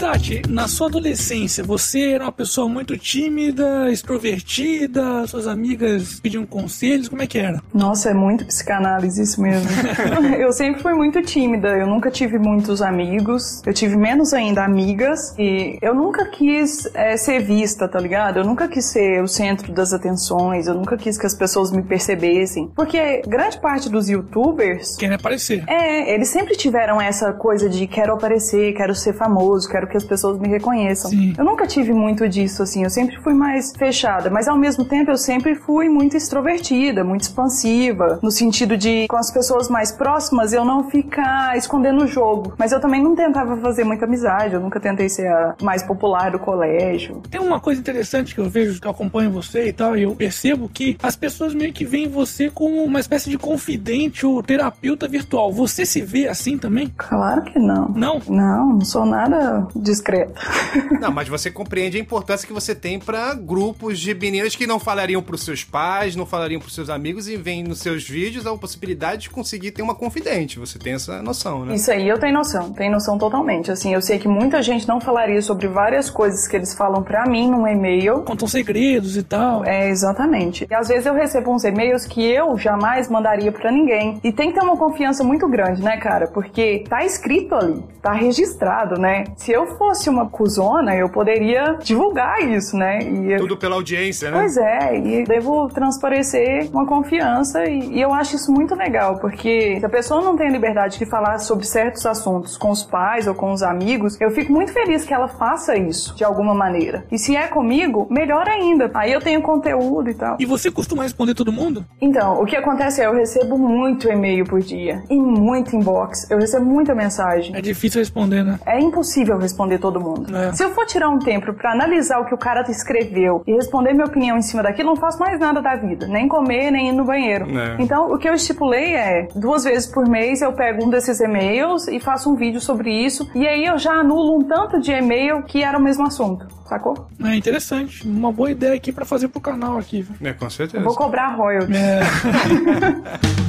Tati, 0.00 0.40
na 0.48 0.66
sua 0.66 0.86
adolescência, 0.86 1.62
você 1.62 2.12
era 2.12 2.24
uma 2.24 2.32
pessoa 2.32 2.66
muito 2.66 2.96
tímida, 2.96 3.90
extrovertida, 3.90 5.26
suas 5.26 5.46
amigas 5.46 6.18
pediam 6.20 6.46
conselhos, 6.46 7.06
como 7.06 7.20
é 7.20 7.26
que 7.26 7.36
era? 7.36 7.60
Nossa, 7.74 8.08
é 8.08 8.14
muito 8.14 8.46
psicanálise 8.46 9.22
isso 9.22 9.42
mesmo. 9.42 9.68
eu 10.40 10.50
sempre 10.54 10.80
fui 10.80 10.94
muito 10.94 11.20
tímida, 11.20 11.76
eu 11.76 11.86
nunca 11.86 12.10
tive 12.10 12.38
muitos 12.38 12.80
amigos, 12.80 13.60
eu 13.66 13.74
tive 13.74 13.94
menos 13.94 14.32
ainda 14.32 14.64
amigas 14.64 15.34
e 15.38 15.78
eu 15.82 15.94
nunca 15.94 16.24
quis 16.30 16.88
é, 16.94 17.18
ser 17.18 17.40
vista, 17.40 17.86
tá 17.86 18.00
ligado? 18.00 18.38
Eu 18.38 18.44
nunca 18.44 18.68
quis 18.68 18.86
ser 18.86 19.22
o 19.22 19.28
centro 19.28 19.70
das 19.70 19.92
atenções, 19.92 20.66
eu 20.66 20.74
nunca 20.74 20.96
quis 20.96 21.18
que 21.18 21.26
as 21.26 21.34
pessoas 21.34 21.70
me 21.70 21.82
percebessem. 21.82 22.72
Porque 22.74 23.20
grande 23.28 23.60
parte 23.60 23.90
dos 23.90 24.08
youtubers. 24.08 24.96
Querem 24.96 25.16
aparecer. 25.16 25.62
É, 25.68 26.14
eles 26.14 26.28
sempre 26.28 26.56
tiveram 26.56 26.98
essa 26.98 27.34
coisa 27.34 27.68
de 27.68 27.86
quero 27.86 28.14
aparecer, 28.14 28.72
quero 28.72 28.94
ser 28.94 29.12
famoso, 29.12 29.68
quero 29.68 29.89
que 29.90 29.96
as 29.96 30.04
pessoas 30.04 30.38
me 30.38 30.48
reconheçam. 30.48 31.10
Sim. 31.10 31.34
Eu 31.36 31.44
nunca 31.44 31.66
tive 31.66 31.92
muito 31.92 32.28
disso, 32.28 32.62
assim, 32.62 32.82
eu 32.84 32.90
sempre 32.90 33.16
fui 33.18 33.34
mais 33.34 33.72
fechada, 33.76 34.30
mas 34.30 34.48
ao 34.48 34.56
mesmo 34.56 34.84
tempo 34.84 35.10
eu 35.10 35.16
sempre 35.16 35.54
fui 35.54 35.88
muito 35.88 36.16
extrovertida, 36.16 37.04
muito 37.04 37.22
expansiva, 37.22 38.18
no 38.22 38.30
sentido 38.30 38.76
de 38.76 39.06
com 39.08 39.16
as 39.16 39.30
pessoas 39.30 39.68
mais 39.68 39.92
próximas 39.92 40.52
eu 40.52 40.64
não 40.64 40.88
ficar 40.88 41.56
escondendo 41.56 42.04
o 42.04 42.06
jogo. 42.06 42.54
Mas 42.58 42.72
eu 42.72 42.80
também 42.80 43.02
não 43.02 43.14
tentava 43.14 43.56
fazer 43.56 43.84
muita 43.84 44.04
amizade, 44.04 44.54
eu 44.54 44.60
nunca 44.60 44.80
tentei 44.80 45.08
ser 45.08 45.26
a 45.26 45.56
mais 45.62 45.82
popular 45.82 46.30
do 46.30 46.38
colégio. 46.38 47.20
Tem 47.30 47.40
uma 47.40 47.60
coisa 47.60 47.80
interessante 47.80 48.34
que 48.34 48.40
eu 48.40 48.48
vejo, 48.48 48.80
que 48.80 48.86
eu 48.86 48.90
acompanho 48.90 49.30
você 49.30 49.68
e 49.68 49.72
tal, 49.72 49.96
e 49.96 50.02
eu 50.02 50.14
percebo 50.14 50.68
que 50.68 50.96
as 51.02 51.16
pessoas 51.16 51.54
meio 51.54 51.72
que 51.72 51.84
veem 51.84 52.08
você 52.08 52.50
como 52.50 52.82
uma 52.82 53.00
espécie 53.00 53.30
de 53.30 53.38
confidente 53.38 54.24
ou 54.24 54.42
terapeuta 54.42 55.08
virtual. 55.08 55.52
Você 55.52 55.84
se 55.84 56.00
vê 56.00 56.28
assim 56.28 56.56
também? 56.56 56.92
Claro 56.96 57.42
que 57.42 57.58
não. 57.58 57.88
Não? 57.88 58.20
Não, 58.28 58.72
não 58.74 58.84
sou 58.84 59.04
nada 59.04 59.66
discreta. 59.80 60.34
Não, 61.00 61.10
mas 61.10 61.28
você 61.28 61.50
compreende 61.50 61.96
a 61.96 62.00
importância 62.00 62.46
que 62.46 62.52
você 62.52 62.74
tem 62.74 62.98
para 62.98 63.34
grupos 63.34 63.98
de 63.98 64.14
meninas 64.14 64.54
que 64.54 64.66
não 64.66 64.78
falariam 64.78 65.22
pros 65.22 65.42
seus 65.42 65.64
pais, 65.64 66.14
não 66.14 66.26
falariam 66.26 66.60
pros 66.60 66.74
seus 66.74 66.90
amigos 66.90 67.28
e 67.28 67.36
vem 67.36 67.62
nos 67.62 67.80
seus 67.80 68.08
vídeos 68.08 68.46
a 68.46 68.56
possibilidade 68.56 69.22
de 69.22 69.30
conseguir 69.30 69.70
ter 69.70 69.82
uma 69.82 69.94
confidente. 69.94 70.58
Você 70.58 70.78
tem 70.78 70.94
essa 70.94 71.22
noção, 71.22 71.64
né? 71.64 71.74
Isso 71.74 71.90
aí 71.90 72.08
eu 72.08 72.18
tenho 72.18 72.34
noção, 72.34 72.72
tenho 72.72 72.92
noção 72.92 73.16
totalmente. 73.18 73.70
Assim, 73.70 73.94
eu 73.94 74.02
sei 74.02 74.18
que 74.18 74.28
muita 74.28 74.62
gente 74.62 74.86
não 74.86 75.00
falaria 75.00 75.40
sobre 75.40 75.66
várias 75.68 76.10
coisas 76.10 76.46
que 76.46 76.56
eles 76.56 76.74
falam 76.74 77.02
para 77.02 77.26
mim 77.26 77.50
num 77.50 77.66
e-mail. 77.66 78.22
Contam 78.22 78.46
segredos 78.46 79.16
e 79.16 79.22
tal. 79.22 79.64
É, 79.64 79.88
exatamente. 79.88 80.66
E 80.70 80.74
às 80.74 80.88
vezes 80.88 81.06
eu 81.06 81.14
recebo 81.14 81.52
uns 81.52 81.64
e-mails 81.64 82.04
que 82.04 82.24
eu 82.24 82.56
jamais 82.58 83.08
mandaria 83.08 83.50
para 83.50 83.70
ninguém. 83.70 84.20
E 84.22 84.32
tem 84.32 84.52
que 84.52 84.58
ter 84.58 84.64
uma 84.64 84.76
confiança 84.76 85.24
muito 85.24 85.48
grande, 85.48 85.82
né, 85.82 85.96
cara? 85.96 86.26
Porque 86.26 86.84
tá 86.88 87.04
escrito 87.04 87.54
ali, 87.54 87.82
tá 88.02 88.12
registrado, 88.12 89.00
né? 89.00 89.24
Se 89.36 89.52
eu 89.52 89.69
fosse 89.70 90.08
uma 90.08 90.28
cuzona, 90.28 90.94
eu 90.94 91.08
poderia 91.08 91.76
divulgar 91.82 92.40
isso, 92.40 92.76
né? 92.76 92.98
E 93.00 93.36
Tudo 93.36 93.56
pela 93.56 93.76
audiência, 93.76 94.30
né? 94.30 94.38
Pois 94.38 94.56
é, 94.56 94.96
e 94.98 95.24
devo 95.24 95.68
transparecer 95.68 96.68
uma 96.72 96.86
confiança 96.86 97.64
e, 97.64 97.96
e 97.96 98.00
eu 98.00 98.12
acho 98.12 98.36
isso 98.36 98.52
muito 98.52 98.74
legal, 98.74 99.18
porque 99.18 99.78
se 99.78 99.86
a 99.86 99.88
pessoa 99.88 100.20
não 100.22 100.36
tem 100.36 100.48
a 100.48 100.50
liberdade 100.50 100.98
de 100.98 101.06
falar 101.06 101.38
sobre 101.38 101.66
certos 101.66 102.04
assuntos 102.06 102.56
com 102.56 102.70
os 102.70 102.82
pais 102.82 103.26
ou 103.26 103.34
com 103.34 103.52
os 103.52 103.62
amigos, 103.62 104.20
eu 104.20 104.30
fico 104.30 104.52
muito 104.52 104.72
feliz 104.72 105.04
que 105.04 105.14
ela 105.14 105.28
faça 105.28 105.76
isso 105.76 106.14
de 106.14 106.24
alguma 106.24 106.54
maneira. 106.54 107.04
E 107.10 107.18
se 107.18 107.36
é 107.36 107.46
comigo, 107.48 108.06
melhor 108.10 108.48
ainda. 108.48 108.90
Aí 108.94 109.12
eu 109.12 109.20
tenho 109.20 109.42
conteúdo 109.42 110.10
e 110.10 110.14
tal. 110.14 110.36
E 110.38 110.46
você 110.46 110.70
costuma 110.70 111.02
responder 111.02 111.34
todo 111.34 111.52
mundo? 111.52 111.84
Então, 112.00 112.40
o 112.40 112.46
que 112.46 112.56
acontece 112.56 113.00
é 113.00 113.06
eu 113.06 113.14
recebo 113.14 113.58
muito 113.58 114.08
e-mail 114.08 114.44
por 114.44 114.60
dia 114.60 115.02
e 115.10 115.16
muito 115.16 115.74
inbox. 115.74 116.30
Eu 116.30 116.38
recebo 116.38 116.64
muita 116.64 116.94
mensagem. 116.94 117.54
É 117.54 117.60
difícil 117.60 118.00
responder, 118.00 118.44
né? 118.44 118.58
É 118.66 118.78
impossível 118.78 119.38
responder 119.50 119.78
todo 119.78 120.00
mundo. 120.00 120.34
É. 120.34 120.52
Se 120.52 120.64
eu 120.64 120.70
for 120.70 120.86
tirar 120.86 121.08
um 121.08 121.18
tempo 121.18 121.52
para 121.52 121.72
analisar 121.72 122.20
o 122.20 122.24
que 122.24 122.34
o 122.34 122.38
cara 122.38 122.62
escreveu 122.70 123.42
e 123.46 123.52
responder 123.52 123.92
minha 123.92 124.06
opinião 124.06 124.36
em 124.36 124.42
cima 124.42 124.62
daquilo, 124.62 124.90
não 124.90 124.96
faço 124.96 125.18
mais 125.18 125.38
nada 125.38 125.60
da 125.60 125.76
vida. 125.76 126.06
Nem 126.06 126.28
comer, 126.28 126.70
nem 126.70 126.88
ir 126.88 126.92
no 126.92 127.04
banheiro. 127.04 127.46
É. 127.58 127.76
Então, 127.78 128.12
o 128.12 128.18
que 128.18 128.28
eu 128.28 128.34
estipulei 128.34 128.94
é, 128.94 129.28
duas 129.34 129.64
vezes 129.64 129.90
por 129.90 130.08
mês 130.08 130.40
eu 130.40 130.52
pego 130.52 130.84
um 130.84 130.90
desses 130.90 131.20
e-mails 131.20 131.88
e 131.88 132.00
faço 132.00 132.30
um 132.30 132.36
vídeo 132.36 132.60
sobre 132.60 132.90
isso. 132.90 133.30
E 133.34 133.46
aí 133.46 133.64
eu 133.64 133.78
já 133.78 133.92
anulo 133.92 134.38
um 134.38 134.42
tanto 134.42 134.80
de 134.80 134.92
e-mail 134.92 135.42
que 135.42 135.62
era 135.62 135.76
o 135.78 135.82
mesmo 135.82 136.06
assunto. 136.06 136.46
Sacou? 136.66 137.08
É 137.24 137.34
interessante. 137.34 138.06
Uma 138.06 138.32
boa 138.32 138.50
ideia 138.50 138.74
aqui 138.74 138.92
para 138.92 139.04
fazer 139.04 139.28
pro 139.28 139.40
canal 139.40 139.76
aqui. 139.76 140.06
É, 140.22 140.32
com 140.32 140.48
certeza. 140.48 140.78
Eu 140.78 140.84
vou 140.84 140.94
cobrar 140.94 141.34
royalties. 141.34 141.76
É. 141.76 142.00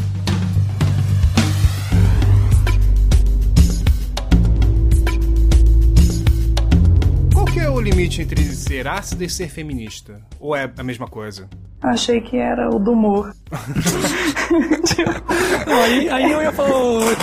o 7.82 7.84
limite 7.84 8.22
entre 8.22 8.44
ser 8.54 8.88
ácida 8.88 9.26
e 9.26 9.30
ser 9.30 9.50
feminista? 9.50 10.22
Ou 10.40 10.56
é 10.56 10.72
a 10.78 10.84
mesma 10.84 11.08
coisa? 11.08 11.50
Achei 11.82 12.22
que 12.22 12.38
era 12.38 12.70
o 12.70 12.78
do 12.78 12.92
humor. 12.92 13.34
Aí, 15.66 16.10
aí 16.10 16.32
eu 16.32 16.42
ia 16.42 16.52
falar, 16.52 16.70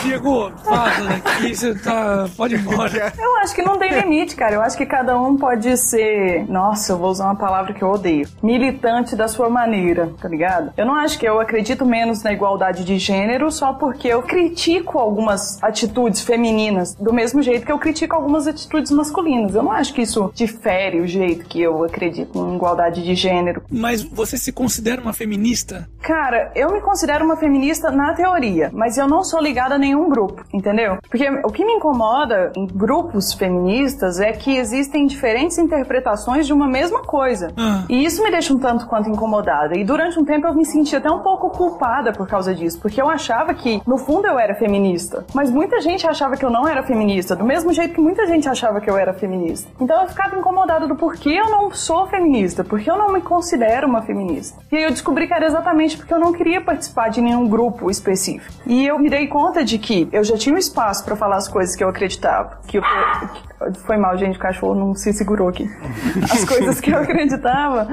Diego, 0.02 0.50
fala 0.64 1.10
aqui, 1.14 1.54
você 1.54 1.74
tá. 1.74 2.28
Pode 2.36 2.56
ir 2.56 2.60
embora. 2.60 3.12
Eu 3.16 3.36
acho 3.36 3.54
que 3.54 3.62
não 3.62 3.78
tem 3.78 4.00
limite, 4.00 4.34
cara. 4.34 4.56
Eu 4.56 4.62
acho 4.62 4.76
que 4.76 4.84
cada 4.84 5.18
um 5.20 5.36
pode 5.36 5.76
ser. 5.76 6.44
Nossa, 6.48 6.92
eu 6.92 6.98
vou 6.98 7.10
usar 7.10 7.26
uma 7.26 7.36
palavra 7.36 7.72
que 7.72 7.82
eu 7.82 7.88
odeio. 7.88 8.28
Militante 8.42 9.14
da 9.14 9.28
sua 9.28 9.48
maneira, 9.48 10.12
tá 10.20 10.28
ligado? 10.28 10.72
Eu 10.76 10.86
não 10.86 10.94
acho 10.96 11.18
que 11.18 11.26
eu 11.26 11.40
acredito 11.40 11.86
menos 11.86 12.22
na 12.22 12.32
igualdade 12.32 12.84
de 12.84 12.98
gênero 12.98 13.50
só 13.50 13.72
porque 13.74 14.08
eu 14.08 14.22
critico 14.22 14.98
algumas 14.98 15.62
atitudes 15.62 16.22
femininas 16.22 16.94
do 16.94 17.12
mesmo 17.12 17.42
jeito 17.42 17.64
que 17.64 17.72
eu 17.72 17.78
critico 17.78 18.16
algumas 18.16 18.46
atitudes 18.46 18.90
masculinas. 18.90 19.54
Eu 19.54 19.62
não 19.62 19.72
acho 19.72 19.94
que 19.94 20.02
isso 20.02 20.32
difere 20.48 21.00
o 21.00 21.06
jeito 21.06 21.44
que 21.44 21.60
eu 21.60 21.84
acredito 21.84 22.38
em 22.38 22.56
igualdade 22.56 23.04
de 23.04 23.14
gênero. 23.14 23.62
Mas 23.70 24.02
você 24.02 24.36
se 24.36 24.48
se 24.48 24.52
considera 24.52 25.02
uma 25.02 25.12
feminista? 25.12 25.88
Cara, 26.08 26.50
eu 26.54 26.72
me 26.72 26.80
considero 26.80 27.22
uma 27.22 27.36
feminista 27.36 27.90
na 27.90 28.14
teoria, 28.14 28.70
mas 28.72 28.96
eu 28.96 29.06
não 29.06 29.22
sou 29.22 29.42
ligada 29.42 29.74
a 29.74 29.78
nenhum 29.78 30.08
grupo, 30.08 30.42
entendeu? 30.54 30.96
Porque 31.06 31.28
o 31.44 31.52
que 31.52 31.62
me 31.62 31.74
incomoda 31.74 32.50
em 32.56 32.66
grupos 32.66 33.34
feministas 33.34 34.18
é 34.18 34.32
que 34.32 34.56
existem 34.56 35.06
diferentes 35.06 35.58
interpretações 35.58 36.46
de 36.46 36.52
uma 36.54 36.66
mesma 36.66 37.02
coisa. 37.02 37.52
Ah. 37.58 37.84
E 37.90 38.06
isso 38.06 38.22
me 38.22 38.30
deixa 38.30 38.54
um 38.54 38.58
tanto 38.58 38.86
quanto 38.86 39.10
incomodada. 39.10 39.76
E 39.76 39.84
durante 39.84 40.18
um 40.18 40.24
tempo 40.24 40.46
eu 40.46 40.54
me 40.54 40.64
senti 40.64 40.96
até 40.96 41.10
um 41.10 41.18
pouco 41.18 41.50
culpada 41.50 42.10
por 42.10 42.26
causa 42.26 42.54
disso, 42.54 42.80
porque 42.80 43.02
eu 43.02 43.10
achava 43.10 43.52
que, 43.52 43.82
no 43.86 43.98
fundo, 43.98 44.26
eu 44.26 44.38
era 44.38 44.54
feminista. 44.54 45.26
Mas 45.34 45.50
muita 45.50 45.78
gente 45.82 46.06
achava 46.06 46.38
que 46.38 46.44
eu 46.44 46.48
não 46.48 46.66
era 46.66 46.82
feminista, 46.82 47.36
do 47.36 47.44
mesmo 47.44 47.70
jeito 47.70 47.92
que 47.92 48.00
muita 48.00 48.26
gente 48.26 48.48
achava 48.48 48.80
que 48.80 48.88
eu 48.88 48.96
era 48.96 49.12
feminista. 49.12 49.70
Então 49.78 50.00
eu 50.00 50.08
ficava 50.08 50.38
incomodada 50.38 50.86
do 50.86 50.96
porquê 50.96 51.38
eu 51.38 51.50
não 51.50 51.70
sou 51.70 52.06
feminista, 52.06 52.64
porque 52.64 52.90
eu 52.90 52.96
não 52.96 53.12
me 53.12 53.20
considero 53.20 53.86
uma 53.86 54.00
feminista 54.00 54.38
feminista. 54.38 54.62
E 54.70 54.76
aí 54.76 54.82
eu 54.84 54.90
descobri 54.90 55.26
que 55.26 55.34
era 55.34 55.46
exatamente 55.46 55.97
porque 55.98 56.14
eu 56.14 56.18
não 56.18 56.32
queria 56.32 56.60
participar 56.60 57.08
de 57.08 57.20
nenhum 57.20 57.48
grupo 57.48 57.90
específico. 57.90 58.52
E 58.66 58.86
eu 58.86 58.98
me 58.98 59.10
dei 59.10 59.26
conta 59.26 59.64
de 59.64 59.78
que 59.78 60.08
eu 60.12 60.24
já 60.24 60.36
tinha 60.36 60.54
um 60.54 60.58
espaço 60.58 61.04
para 61.04 61.16
falar 61.16 61.36
as 61.36 61.48
coisas 61.48 61.76
que 61.76 61.84
eu 61.84 61.88
acreditava. 61.88 62.60
Que, 62.66 62.78
eu, 62.78 62.82
foi 63.84 63.96
mal, 63.96 64.16
gente, 64.16 64.36
o 64.36 64.40
cachorro 64.40 64.74
não 64.74 64.94
se 64.94 65.12
segurou 65.12 65.48
aqui. 65.48 65.68
As 66.30 66.44
coisas 66.44 66.80
que 66.80 66.90
eu 66.90 66.98
acreditava 66.98 67.88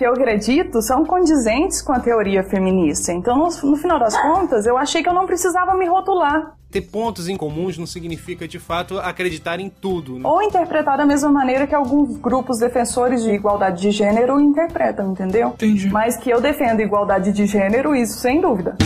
que 0.00 0.06
eu 0.06 0.12
acredito 0.12 0.80
são 0.80 1.04
condizentes 1.04 1.82
com 1.82 1.92
a 1.92 2.00
teoria 2.00 2.42
feminista. 2.42 3.12
Então, 3.12 3.36
no, 3.36 3.70
no, 3.70 3.76
final 3.76 3.98
das 3.98 4.18
contas, 4.18 4.64
eu 4.64 4.78
achei 4.78 5.02
que 5.02 5.08
eu 5.10 5.12
não 5.12 5.26
precisava 5.26 5.74
me 5.74 5.86
rotular. 5.86 6.54
Ter 6.70 6.82
pontos 6.82 7.28
em 7.28 7.36
comuns 7.36 7.76
não 7.76 7.86
significa, 7.86 8.46
de 8.46 8.58
fato, 8.58 8.98
acreditar 8.98 9.58
em 9.58 9.68
tudo. 9.68 10.18
Né? 10.18 10.22
Ou 10.24 10.40
interpretar 10.42 10.96
da 10.96 11.04
mesma 11.04 11.30
maneira 11.30 11.66
que 11.66 11.74
alguns 11.74 12.16
grupos 12.16 12.58
defensores 12.60 13.22
de 13.24 13.30
igualdade 13.30 13.82
de 13.82 13.90
gênero 13.90 14.40
interpretam, 14.40 15.10
entendeu? 15.10 15.48
Entendi. 15.48 15.88
Mas 15.90 16.16
que 16.16 16.30
eu 16.30 16.40
defendo 16.40 16.80
igualdade 16.80 17.32
de 17.32 17.44
gênero, 17.46 17.94
isso 17.94 18.18
sem 18.18 18.40
dúvida. 18.40 18.76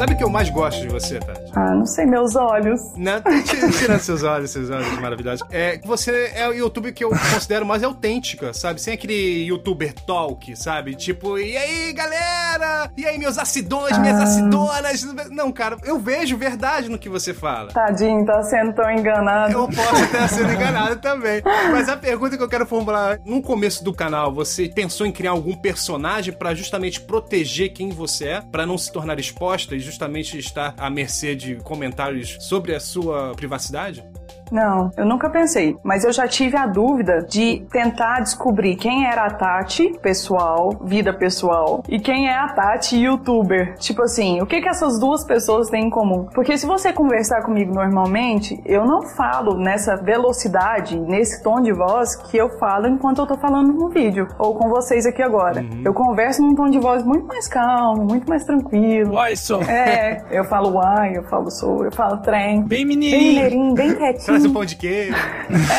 Sabe 0.00 0.14
o 0.14 0.16
que 0.16 0.24
eu 0.24 0.30
mais 0.30 0.48
gosto 0.48 0.80
de 0.80 0.88
você, 0.88 1.20
Tati? 1.20 1.52
Ah, 1.54 1.74
não 1.74 1.84
sei, 1.84 2.06
meus 2.06 2.34
olhos. 2.34 2.80
Não, 2.96 3.20
tirando 3.78 4.00
seus 4.00 4.22
olhos, 4.22 4.50
seus 4.50 4.70
olhos 4.70 4.98
maravilhosos. 4.98 5.46
É 5.50 5.76
que 5.76 5.86
você 5.86 6.32
é 6.34 6.48
o 6.48 6.54
youtuber 6.54 6.94
que 6.94 7.04
eu 7.04 7.10
considero 7.10 7.66
mais 7.66 7.82
autêntica, 7.82 8.54
sabe? 8.54 8.80
Sem 8.80 8.94
aquele 8.94 9.44
youtuber 9.44 9.92
talk, 9.92 10.56
sabe? 10.56 10.94
Tipo, 10.94 11.38
e 11.38 11.54
aí, 11.54 11.92
galera? 11.92 12.90
E 12.96 13.04
aí, 13.04 13.18
meus 13.18 13.36
acidões, 13.36 13.92
ah. 13.92 13.98
minhas 13.98 14.18
acidonas? 14.22 15.04
Não, 15.28 15.52
cara, 15.52 15.76
eu 15.84 15.98
vejo 15.98 16.34
verdade 16.34 16.88
no 16.88 16.98
que 16.98 17.10
você 17.10 17.34
fala. 17.34 17.70
Tadinho, 17.70 18.24
tá 18.24 18.42
sendo 18.42 18.72
tão 18.72 18.90
enganado. 18.90 19.52
Eu 19.52 19.68
posso 19.68 20.02
estar 20.02 20.28
sendo 20.28 20.50
enganado 20.50 20.96
também. 20.96 21.42
Mas 21.70 21.90
a 21.90 21.96
pergunta 21.98 22.38
que 22.38 22.42
eu 22.42 22.48
quero 22.48 22.64
formular, 22.64 23.18
no 23.22 23.42
começo 23.42 23.84
do 23.84 23.92
canal, 23.92 24.32
você 24.32 24.66
pensou 24.66 25.06
em 25.06 25.12
criar 25.12 25.32
algum 25.32 25.54
personagem 25.54 26.32
para 26.32 26.54
justamente 26.54 27.02
proteger 27.02 27.74
quem 27.74 27.90
você 27.90 28.28
é, 28.28 28.40
para 28.40 28.64
não 28.64 28.78
se 28.78 28.90
tornar 28.90 29.18
exposta 29.18 29.76
e 29.76 29.89
justamente 29.90 30.38
estar 30.38 30.74
à 30.78 30.88
mercê 30.88 31.34
de 31.34 31.56
comentários 31.56 32.36
sobre 32.40 32.74
a 32.74 32.80
sua 32.80 33.34
privacidade? 33.34 34.02
Não, 34.50 34.90
eu 34.96 35.06
nunca 35.06 35.30
pensei. 35.30 35.76
Mas 35.82 36.04
eu 36.04 36.12
já 36.12 36.26
tive 36.26 36.56
a 36.56 36.66
dúvida 36.66 37.22
de 37.22 37.64
tentar 37.70 38.20
descobrir 38.20 38.76
quem 38.76 39.06
era 39.06 39.26
a 39.26 39.30
Tati, 39.30 39.98
pessoal, 40.02 40.70
vida 40.82 41.12
pessoal, 41.12 41.82
e 41.88 41.98
quem 41.98 42.28
é 42.28 42.34
a 42.34 42.48
Tati, 42.48 42.96
youtuber. 42.96 43.76
Tipo 43.78 44.02
assim, 44.02 44.40
o 44.40 44.46
que 44.46 44.60
que 44.60 44.68
essas 44.68 44.98
duas 44.98 45.24
pessoas 45.24 45.68
têm 45.70 45.86
em 45.86 45.90
comum? 45.90 46.26
Porque 46.34 46.56
se 46.58 46.66
você 46.66 46.92
conversar 46.92 47.42
comigo 47.42 47.72
normalmente, 47.72 48.60
eu 48.66 48.84
não 48.84 49.02
falo 49.02 49.56
nessa 49.56 49.96
velocidade, 49.96 50.98
nesse 50.98 51.42
tom 51.42 51.60
de 51.60 51.72
voz 51.72 52.16
que 52.16 52.36
eu 52.36 52.50
falo 52.58 52.86
enquanto 52.86 53.18
eu 53.20 53.26
tô 53.26 53.36
falando 53.36 53.72
no 53.72 53.88
vídeo, 53.88 54.26
ou 54.38 54.54
com 54.54 54.68
vocês 54.68 55.06
aqui 55.06 55.22
agora. 55.22 55.60
Uhum. 55.60 55.82
Eu 55.84 55.94
converso 55.94 56.42
num 56.42 56.54
tom 56.54 56.68
de 56.68 56.78
voz 56.78 57.02
muito 57.04 57.26
mais 57.26 57.46
calmo, 57.46 58.04
muito 58.04 58.28
mais 58.28 58.44
tranquilo. 58.44 59.14
Uai, 59.14 59.36
só. 59.36 59.60
É, 59.62 60.24
eu 60.30 60.44
falo 60.44 60.72
uai, 60.74 61.16
eu 61.16 61.22
falo 61.24 61.50
sou, 61.50 61.84
eu 61.84 61.92
falo 61.92 62.18
trem. 62.18 62.62
Bem 62.62 62.84
mineirinho. 62.84 63.20
Bem 63.20 63.34
mineirinho, 63.34 63.74
bem 63.74 63.94
quietinho. 63.96 64.39
Traz 64.40 64.44
um 64.44 64.52
pão 64.52 64.64
de 64.64 64.76
queijo. 64.76 65.16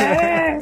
É, 0.02 0.60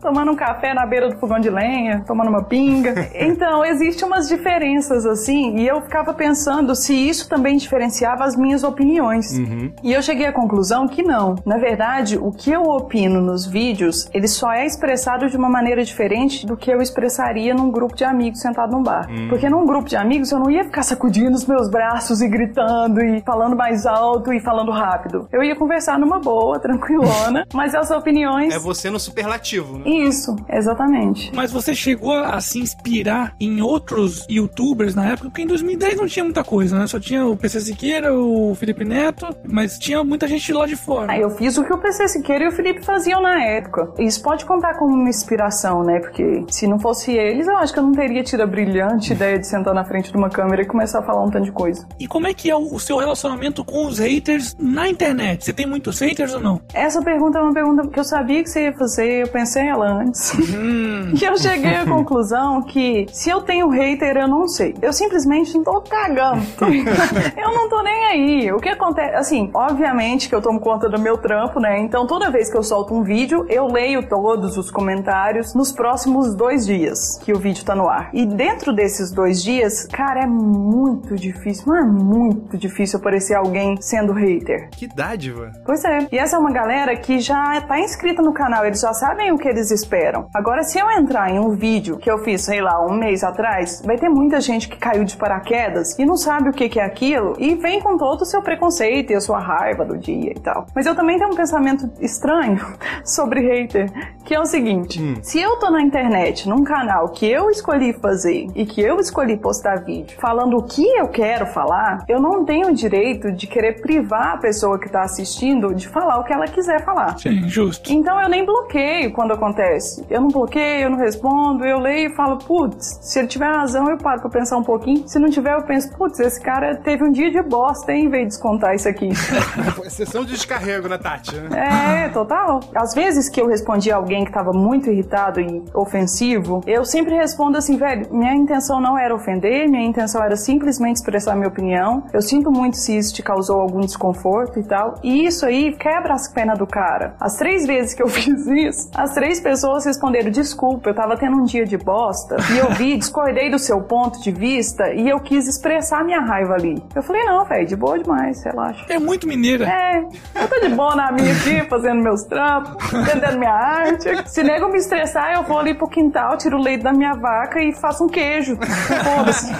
tomando 0.00 0.32
um 0.32 0.36
café 0.36 0.72
na 0.72 0.86
beira 0.86 1.08
do 1.08 1.18
fogão 1.18 1.38
de 1.38 1.50
lenha, 1.50 2.02
tomando 2.06 2.28
uma 2.28 2.44
pinga. 2.44 3.10
Então, 3.14 3.64
existem 3.64 4.06
umas 4.06 4.28
diferenças 4.28 5.04
assim, 5.04 5.56
e 5.58 5.66
eu 5.66 5.80
ficava 5.82 6.14
pensando 6.14 6.74
se 6.74 6.94
isso 6.94 7.28
também 7.28 7.56
diferenciava 7.56 8.24
as 8.24 8.36
minhas 8.36 8.62
opiniões. 8.64 9.38
Uhum. 9.38 9.72
E 9.82 9.92
eu 9.92 10.02
cheguei 10.02 10.26
à 10.26 10.32
conclusão 10.32 10.86
que 10.88 11.02
não. 11.02 11.36
Na 11.44 11.58
verdade, 11.58 12.18
o 12.18 12.30
que 12.30 12.50
eu 12.50 12.62
opino 12.62 13.20
nos 13.20 13.46
vídeos, 13.46 14.08
ele 14.12 14.28
só 14.28 14.52
é 14.52 14.64
expressado 14.64 15.28
de 15.28 15.36
uma 15.36 15.48
maneira 15.48 15.84
diferente 15.84 16.46
do 16.46 16.56
que 16.56 16.70
eu 16.70 16.80
expressaria 16.80 17.54
num 17.54 17.70
grupo 17.70 17.94
de 17.94 18.04
amigos 18.04 18.40
sentado 18.40 18.72
num 18.72 18.82
bar. 18.82 19.08
Uhum. 19.10 19.28
Porque 19.28 19.48
num 19.48 19.66
grupo 19.66 19.88
de 19.88 19.96
amigos 19.96 20.30
eu 20.32 20.38
não 20.38 20.50
ia 20.50 20.64
ficar 20.64 20.82
sacudindo 20.82 21.34
os 21.34 21.46
meus 21.46 21.68
braços 21.68 22.20
e 22.22 22.28
gritando 22.28 23.00
e 23.02 23.20
falando 23.22 23.56
mais 23.56 23.86
alto 23.86 24.32
e 24.32 24.40
falando 24.40 24.70
rápido. 24.70 25.28
Eu 25.32 25.42
ia 25.42 25.54
conversar 25.56 25.98
numa 25.98 26.18
boa, 26.18 26.58
tranquilona, 26.60 27.41
mas 27.52 27.74
as 27.74 27.90
opiniões. 27.90 28.52
É 28.54 28.58
você 28.58 28.90
no 28.90 28.98
superlativo, 28.98 29.78
né? 29.78 29.88
Isso, 29.88 30.34
exatamente. 30.48 31.30
Mas 31.34 31.52
você 31.52 31.74
chegou 31.74 32.12
a 32.12 32.40
se 32.40 32.58
inspirar 32.58 33.34
em 33.40 33.60
outros 33.60 34.26
youtubers 34.28 34.94
na 34.94 35.06
época? 35.06 35.28
Porque 35.28 35.42
em 35.42 35.46
2010 35.46 35.96
não 35.96 36.06
tinha 36.06 36.24
muita 36.24 36.44
coisa, 36.44 36.78
né? 36.78 36.86
Só 36.86 36.98
tinha 36.98 37.26
o 37.26 37.36
PC 37.36 37.60
Siqueira, 37.60 38.14
o 38.14 38.54
Felipe 38.54 38.84
Neto, 38.84 39.26
mas 39.48 39.78
tinha 39.78 40.02
muita 40.04 40.26
gente 40.26 40.52
lá 40.52 40.66
de 40.66 40.76
fora. 40.76 41.12
Ah, 41.12 41.18
eu 41.18 41.30
fiz 41.30 41.56
o 41.56 41.64
que 41.64 41.72
o 41.72 41.78
PC 41.78 42.08
Siqueira 42.08 42.44
e 42.44 42.48
o 42.48 42.52
Felipe 42.52 42.84
faziam 42.84 43.20
na 43.20 43.42
época. 43.42 43.92
Isso 43.98 44.22
pode 44.22 44.44
contar 44.44 44.74
como 44.74 44.94
uma 44.94 45.08
inspiração, 45.08 45.82
né? 45.82 46.00
Porque 46.00 46.44
se 46.48 46.66
não 46.66 46.78
fosse 46.78 47.12
eles, 47.12 47.46
eu 47.46 47.56
acho 47.56 47.72
que 47.72 47.78
eu 47.78 47.84
não 47.84 47.92
teria 47.92 48.22
tido 48.22 48.42
a 48.42 48.46
brilhante 48.46 49.12
ideia 49.12 49.38
de 49.38 49.46
sentar 49.46 49.74
na 49.74 49.84
frente 49.84 50.10
de 50.10 50.16
uma 50.16 50.28
câmera 50.30 50.62
e 50.62 50.66
começar 50.66 51.00
a 51.00 51.02
falar 51.02 51.22
um 51.24 51.30
tanto 51.30 51.44
de 51.44 51.52
coisa. 51.52 51.86
E 51.98 52.06
como 52.06 52.26
é 52.26 52.34
que 52.34 52.50
é 52.50 52.56
o 52.56 52.78
seu 52.78 52.98
relacionamento 52.98 53.64
com 53.64 53.86
os 53.86 53.98
haters 53.98 54.56
na 54.58 54.88
internet? 54.88 55.44
Você 55.44 55.52
tem 55.52 55.66
muitos 55.66 55.98
haters 56.00 56.34
ou 56.34 56.40
não? 56.40 56.60
Essa 56.74 57.02
pergunta 57.02 57.31
é 57.38 57.40
uma 57.40 57.52
pergunta 57.52 57.86
que 57.86 57.98
eu 57.98 58.04
sabia 58.04 58.42
que 58.42 58.50
você 58.50 58.64
ia 58.64 58.72
fazer, 58.72 59.22
eu 59.22 59.28
pensei 59.28 59.68
ela 59.68 59.86
antes. 59.86 60.32
Hum. 60.34 61.12
e 61.20 61.24
eu 61.24 61.36
cheguei 61.36 61.76
à 61.76 61.84
conclusão 61.84 62.62
que 62.62 63.06
se 63.12 63.30
eu 63.30 63.40
tenho 63.40 63.68
hater, 63.68 64.16
eu 64.16 64.28
não 64.28 64.46
sei. 64.46 64.74
Eu 64.80 64.92
simplesmente 64.92 65.54
não 65.54 65.64
tô 65.64 65.80
cagando. 65.80 66.42
eu 67.36 67.52
não 67.52 67.68
tô 67.68 67.82
nem 67.82 68.04
aí. 68.06 68.52
O 68.52 68.58
que 68.58 68.68
acontece? 68.68 69.14
Assim, 69.14 69.50
obviamente 69.54 70.28
que 70.28 70.34
eu 70.34 70.42
tomo 70.42 70.60
conta 70.60 70.88
do 70.88 70.98
meu 70.98 71.18
trampo, 71.18 71.60
né? 71.60 71.80
Então 71.80 72.06
toda 72.06 72.30
vez 72.30 72.50
que 72.50 72.56
eu 72.56 72.62
solto 72.62 72.94
um 72.94 73.02
vídeo, 73.02 73.46
eu 73.48 73.66
leio 73.66 74.08
todos 74.08 74.56
os 74.56 74.70
comentários 74.70 75.54
nos 75.54 75.72
próximos 75.72 76.34
dois 76.34 76.66
dias 76.66 77.18
que 77.22 77.32
o 77.32 77.38
vídeo 77.38 77.64
tá 77.64 77.74
no 77.74 77.88
ar. 77.88 78.10
E 78.12 78.26
dentro 78.26 78.72
desses 78.72 79.10
dois 79.10 79.42
dias, 79.42 79.86
cara, 79.86 80.22
é 80.22 80.26
muito 80.26 81.14
difícil, 81.14 81.64
mas 81.66 81.84
é 81.84 81.88
muito 81.88 82.58
difícil 82.58 82.98
aparecer 82.98 83.34
alguém 83.34 83.80
sendo 83.80 84.12
hater. 84.12 84.68
Que 84.70 84.86
dádiva. 84.86 85.52
Pois 85.64 85.84
é. 85.84 86.06
E 86.10 86.18
essa 86.18 86.36
é 86.36 86.38
uma 86.38 86.50
galera 86.50 86.94
que 86.96 87.20
já 87.22 87.60
tá 87.62 87.78
inscrita 87.78 88.20
no 88.20 88.32
canal, 88.32 88.66
eles 88.66 88.80
já 88.80 88.92
sabem 88.92 89.32
o 89.32 89.38
que 89.38 89.48
eles 89.48 89.70
esperam. 89.70 90.26
Agora, 90.34 90.62
se 90.62 90.78
eu 90.78 90.90
entrar 90.90 91.30
em 91.30 91.38
um 91.38 91.50
vídeo 91.50 91.96
que 91.96 92.10
eu 92.10 92.18
fiz, 92.18 92.42
sei 92.42 92.60
lá, 92.60 92.84
um 92.84 92.94
mês 92.94 93.24
atrás, 93.24 93.82
vai 93.84 93.96
ter 93.96 94.08
muita 94.08 94.40
gente 94.40 94.68
que 94.68 94.76
caiu 94.76 95.04
de 95.04 95.16
paraquedas 95.16 95.98
e 95.98 96.04
não 96.04 96.16
sabe 96.16 96.50
o 96.50 96.52
que, 96.52 96.78
é 96.78 96.84
aquilo 96.84 97.34
e 97.38 97.54
vem 97.54 97.80
com 97.80 97.96
todo 97.96 98.22
o 98.22 98.24
seu 98.24 98.42
preconceito 98.42 99.12
e 99.12 99.14
a 99.14 99.20
sua 99.20 99.38
raiva 99.38 99.84
do 99.84 99.96
dia 99.96 100.32
e 100.32 100.40
tal. 100.40 100.66
Mas 100.74 100.86
eu 100.86 100.94
também 100.94 101.18
tenho 101.18 101.30
um 101.30 101.36
pensamento 101.36 101.90
estranho 102.00 102.60
sobre 103.04 103.40
hater, 103.40 103.90
que 104.24 104.34
é 104.34 104.40
o 104.40 104.46
seguinte: 104.46 105.00
hum. 105.00 105.16
se 105.22 105.40
eu 105.40 105.56
tô 105.58 105.70
na 105.70 105.82
internet, 105.82 106.48
num 106.48 106.64
canal 106.64 107.08
que 107.10 107.26
eu 107.26 107.50
escolhi 107.50 107.92
fazer 107.92 108.48
e 108.54 108.64
que 108.64 108.80
eu 108.80 108.98
escolhi 108.98 109.36
postar 109.36 109.84
vídeo 109.84 110.18
falando 110.18 110.56
o 110.56 110.62
que 110.62 110.86
eu 110.86 111.08
quero 111.08 111.46
falar, 111.46 112.04
eu 112.08 112.20
não 112.20 112.44
tenho 112.44 112.68
o 112.68 112.74
direito 112.74 113.30
de 113.30 113.46
querer 113.46 113.80
privar 113.80 114.34
a 114.34 114.36
pessoa 114.36 114.78
que 114.78 114.88
tá 114.88 115.02
assistindo 115.02 115.74
de 115.74 115.88
falar 115.88 116.18
o 116.18 116.24
que 116.24 116.32
ela 116.32 116.46
quiser 116.46 116.84
falar. 116.84 117.01
Sim, 117.16 117.48
justo. 117.48 117.92
Então 117.92 118.20
eu 118.20 118.28
nem 118.28 118.44
bloqueio 118.44 119.12
quando 119.12 119.32
acontece. 119.32 120.04
Eu 120.08 120.20
não 120.20 120.28
bloqueio, 120.28 120.84
eu 120.84 120.90
não 120.90 120.98
respondo, 120.98 121.64
eu 121.64 121.78
leio 121.78 122.10
e 122.10 122.14
falo, 122.14 122.38
putz, 122.38 122.98
se 123.00 123.18
ele 123.18 123.28
tiver 123.28 123.46
razão, 123.46 123.88
eu 123.88 123.98
paro 123.98 124.20
pra 124.20 124.30
pensar 124.30 124.56
um 124.56 124.62
pouquinho. 124.62 125.06
Se 125.06 125.18
não 125.18 125.28
tiver, 125.30 125.54
eu 125.54 125.62
penso, 125.62 125.94
putz, 125.96 126.18
esse 126.20 126.40
cara 126.40 126.76
teve 126.76 127.04
um 127.04 127.10
dia 127.10 127.30
de 127.30 127.42
bosta, 127.42 127.92
hein, 127.92 128.06
em 128.06 128.08
vez 128.08 128.22
de 128.22 128.28
descontar 128.28 128.74
isso 128.74 128.88
aqui. 128.88 129.10
Sessão 129.88 130.24
de 130.24 130.32
descarrego, 130.32 130.88
né, 130.88 130.98
Tati? 130.98 131.36
É, 131.54 132.08
total. 132.08 132.60
Às 132.74 132.94
vezes 132.94 133.28
que 133.28 133.40
eu 133.40 133.46
respondi 133.46 133.90
a 133.90 133.96
alguém 133.96 134.24
que 134.24 134.32
tava 134.32 134.52
muito 134.52 134.90
irritado 134.90 135.40
e 135.40 135.62
ofensivo, 135.74 136.60
eu 136.66 136.84
sempre 136.84 137.14
respondo 137.14 137.58
assim, 137.58 137.76
velho, 137.76 138.08
minha 138.10 138.34
intenção 138.34 138.80
não 138.80 138.98
era 138.98 139.14
ofender, 139.14 139.68
minha 139.68 139.84
intenção 139.84 140.22
era 140.22 140.36
simplesmente 140.36 140.96
expressar 140.96 141.34
minha 141.36 141.48
opinião. 141.48 142.04
Eu 142.12 142.22
sinto 142.22 142.50
muito 142.50 142.76
se 142.76 142.96
isso 142.96 143.14
te 143.14 143.22
causou 143.22 143.60
algum 143.60 143.80
desconforto 143.80 144.58
e 144.58 144.62
tal. 144.62 144.94
E 145.02 145.26
isso 145.26 145.44
aí 145.46 145.74
quebra 145.76 146.14
as 146.14 146.28
pernas 146.28 146.58
do 146.58 146.66
cara. 146.66 146.91
As 147.20 147.36
três 147.36 147.66
vezes 147.66 147.94
que 147.94 148.02
eu 148.02 148.08
fiz 148.10 148.46
isso, 148.46 148.90
as 148.94 149.14
três 149.14 149.40
pessoas 149.40 149.84
responderam: 149.84 150.30
desculpa, 150.30 150.90
eu 150.90 150.94
tava 150.94 151.16
tendo 151.16 151.36
um 151.36 151.44
dia 151.44 151.64
de 151.64 151.76
bosta 151.76 152.36
e 152.52 152.58
eu 152.58 152.70
vi, 152.72 152.96
discordei 152.96 153.50
do 153.50 153.58
seu 153.58 153.80
ponto 153.82 154.20
de 154.20 154.30
vista 154.30 154.92
e 154.92 155.08
eu 155.08 155.20
quis 155.20 155.48
expressar 155.48 156.04
minha 156.04 156.20
raiva 156.20 156.54
ali. 156.54 156.82
Eu 156.94 157.02
falei: 157.02 157.24
não, 157.24 157.44
velho, 157.44 157.66
de 157.66 157.76
boa 157.76 157.98
demais, 157.98 158.42
relaxa. 158.44 158.86
É 158.88 158.98
muito 158.98 159.26
mineira. 159.26 159.64
É, 159.64 159.98
eu 160.34 160.48
tô 160.48 160.60
de 160.60 160.68
boa 160.74 160.94
na 160.94 161.12
minha 161.12 161.32
aqui, 161.32 161.68
fazendo 161.68 162.02
meus 162.02 162.24
trampos, 162.24 162.90
vendendo 162.90 163.38
minha 163.38 163.52
arte. 163.52 164.28
Se 164.28 164.42
nego 164.42 164.68
me 164.68 164.78
estressar, 164.78 165.32
eu 165.34 165.42
vou 165.42 165.58
ali 165.58 165.74
pro 165.74 165.88
quintal, 165.88 166.36
tiro 166.36 166.58
o 166.58 166.62
leite 166.62 166.82
da 166.82 166.92
minha 166.92 167.14
vaca 167.14 167.62
e 167.62 167.72
faço 167.72 168.04
um 168.04 168.08
queijo. 168.08 168.56
Foda-se. 168.56 169.52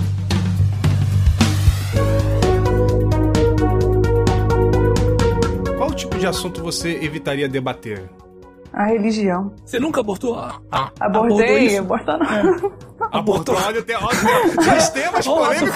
tipo 6.00 6.18
de 6.18 6.26
assunto 6.26 6.62
você 6.62 6.98
evitaria 7.02 7.48
debater? 7.48 8.08
A 8.72 8.84
religião. 8.84 9.52
Você 9.64 9.80
nunca 9.80 10.00
abortou? 10.00 10.38
Ah, 10.38 10.60
ah, 10.70 10.90
Abordei, 11.00 11.76
abortou 11.76 12.18
não. 12.18 12.26
É. 12.26 12.42
Abortou. 13.10 13.56
Olha, 13.56 13.82
tem, 13.82 13.96
olha, 14.00 14.78
os 14.78 14.88
temas 14.90 15.26
polêmicos. 15.26 15.74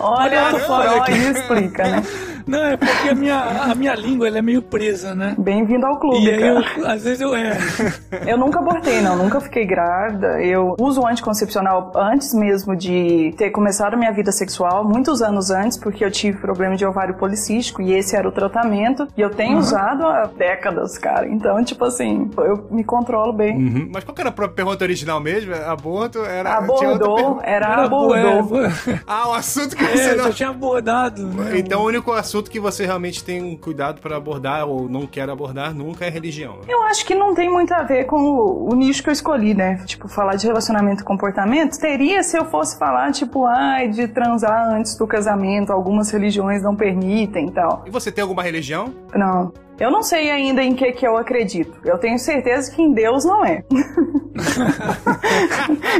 Olha, 0.00 0.54
o 0.54 0.58
foró 0.60 1.02
aí 1.02 1.30
explica, 1.30 1.82
né? 1.84 2.02
Não, 2.46 2.62
é 2.62 2.76
porque 2.76 3.08
a 3.08 3.14
minha, 3.14 3.40
a 3.40 3.74
minha 3.74 3.94
língua 3.94 4.28
ela 4.28 4.38
é 4.38 4.42
meio 4.42 4.62
presa, 4.62 5.14
né? 5.14 5.34
Bem-vindo 5.36 5.84
ao 5.84 5.98
clube, 5.98 6.28
e 6.28 6.38
cara. 6.38 6.64
Eu, 6.76 6.86
às 6.86 7.02
vezes 7.02 7.20
eu 7.20 7.34
é. 7.34 7.58
Eu 8.24 8.38
nunca 8.38 8.60
abortei, 8.60 9.00
não. 9.00 9.16
Nunca 9.16 9.40
fiquei 9.40 9.66
grávida. 9.66 10.40
Eu 10.40 10.76
uso 10.78 11.00
o 11.00 11.06
anticoncepcional 11.06 11.92
antes 11.96 12.32
mesmo 12.32 12.76
de 12.76 13.34
ter 13.36 13.50
começado 13.50 13.94
a 13.94 13.96
minha 13.96 14.12
vida 14.12 14.30
sexual, 14.30 14.84
muitos 14.84 15.22
anos 15.22 15.50
antes, 15.50 15.76
porque 15.76 16.04
eu 16.04 16.10
tive 16.10 16.38
problema 16.38 16.76
de 16.76 16.86
ovário 16.86 17.14
policístico 17.14 17.82
e 17.82 17.92
esse 17.92 18.14
era 18.14 18.28
o 18.28 18.32
tratamento. 18.32 19.08
E 19.16 19.20
eu 19.20 19.30
tenho 19.30 19.54
uhum. 19.54 19.58
usado 19.58 20.06
há 20.06 20.26
décadas, 20.26 20.96
cara. 20.98 21.26
Então, 21.28 21.62
tipo 21.64 21.84
assim, 21.84 22.30
eu 22.38 22.68
me 22.70 22.84
controlo 22.84 23.32
bem. 23.32 23.56
Uhum. 23.56 23.90
Mas 23.92 24.04
qual 24.04 24.14
que 24.14 24.20
era 24.20 24.30
a 24.30 24.48
pergunta 24.48 24.84
original 24.84 25.18
mesmo? 25.18 25.52
Aborto 25.54 26.24
era... 26.24 26.56
Abordou, 26.58 27.40
era, 27.42 27.66
era 27.66 27.84
abordou. 27.84 28.62
Ah, 29.06 29.30
o 29.30 29.34
assunto 29.34 29.76
que 29.76 29.84
você 29.84 30.10
é, 30.10 30.16
não... 30.16 30.24
já 30.24 30.32
tinha 30.32 30.48
abordado. 30.50 31.26
Né? 31.26 31.58
Então, 31.58 31.82
o 31.82 31.86
único 31.86 32.12
assunto 32.12 32.35
assunto 32.36 32.50
que 32.50 32.60
você 32.60 32.84
realmente 32.84 33.24
tem 33.24 33.56
cuidado 33.56 34.00
para 34.00 34.16
abordar 34.16 34.66
ou 34.66 34.88
não 34.88 35.06
quer 35.06 35.28
abordar 35.30 35.74
nunca 35.74 36.04
é 36.04 36.10
religião. 36.10 36.56
Né? 36.56 36.64
Eu 36.68 36.82
acho 36.82 37.04
que 37.04 37.14
não 37.14 37.34
tem 37.34 37.50
muito 37.50 37.72
a 37.72 37.82
ver 37.82 38.04
com 38.04 38.20
o, 38.20 38.72
o, 38.72 38.74
nicho 38.74 39.02
que 39.02 39.08
eu 39.08 39.12
escolhi, 39.12 39.54
né? 39.54 39.82
Tipo, 39.86 40.08
falar 40.08 40.36
de 40.36 40.46
relacionamento 40.46 41.02
e 41.02 41.04
comportamento 41.04 41.78
teria 41.78 42.22
se 42.22 42.36
eu 42.36 42.44
fosse 42.44 42.78
falar, 42.78 43.10
tipo, 43.12 43.46
ai, 43.46 43.88
de 43.88 44.06
transar 44.08 44.74
antes 44.74 44.96
do 44.96 45.06
casamento, 45.06 45.72
algumas 45.72 46.10
religiões 46.10 46.62
não 46.62 46.76
permitem 46.76 47.48
e 47.48 47.50
tal. 47.50 47.84
E 47.86 47.90
você 47.90 48.12
tem 48.12 48.22
alguma 48.22 48.42
religião? 48.42 48.92
Não. 49.14 49.52
Eu 49.78 49.90
não 49.90 50.02
sei 50.02 50.30
ainda 50.30 50.62
em 50.62 50.74
que 50.74 50.92
que 50.92 51.06
eu 51.06 51.16
acredito. 51.16 51.78
Eu 51.84 51.98
tenho 51.98 52.18
certeza 52.18 52.74
que 52.74 52.82
em 52.82 52.92
Deus 52.92 53.24
não 53.24 53.44
é. 53.44 53.62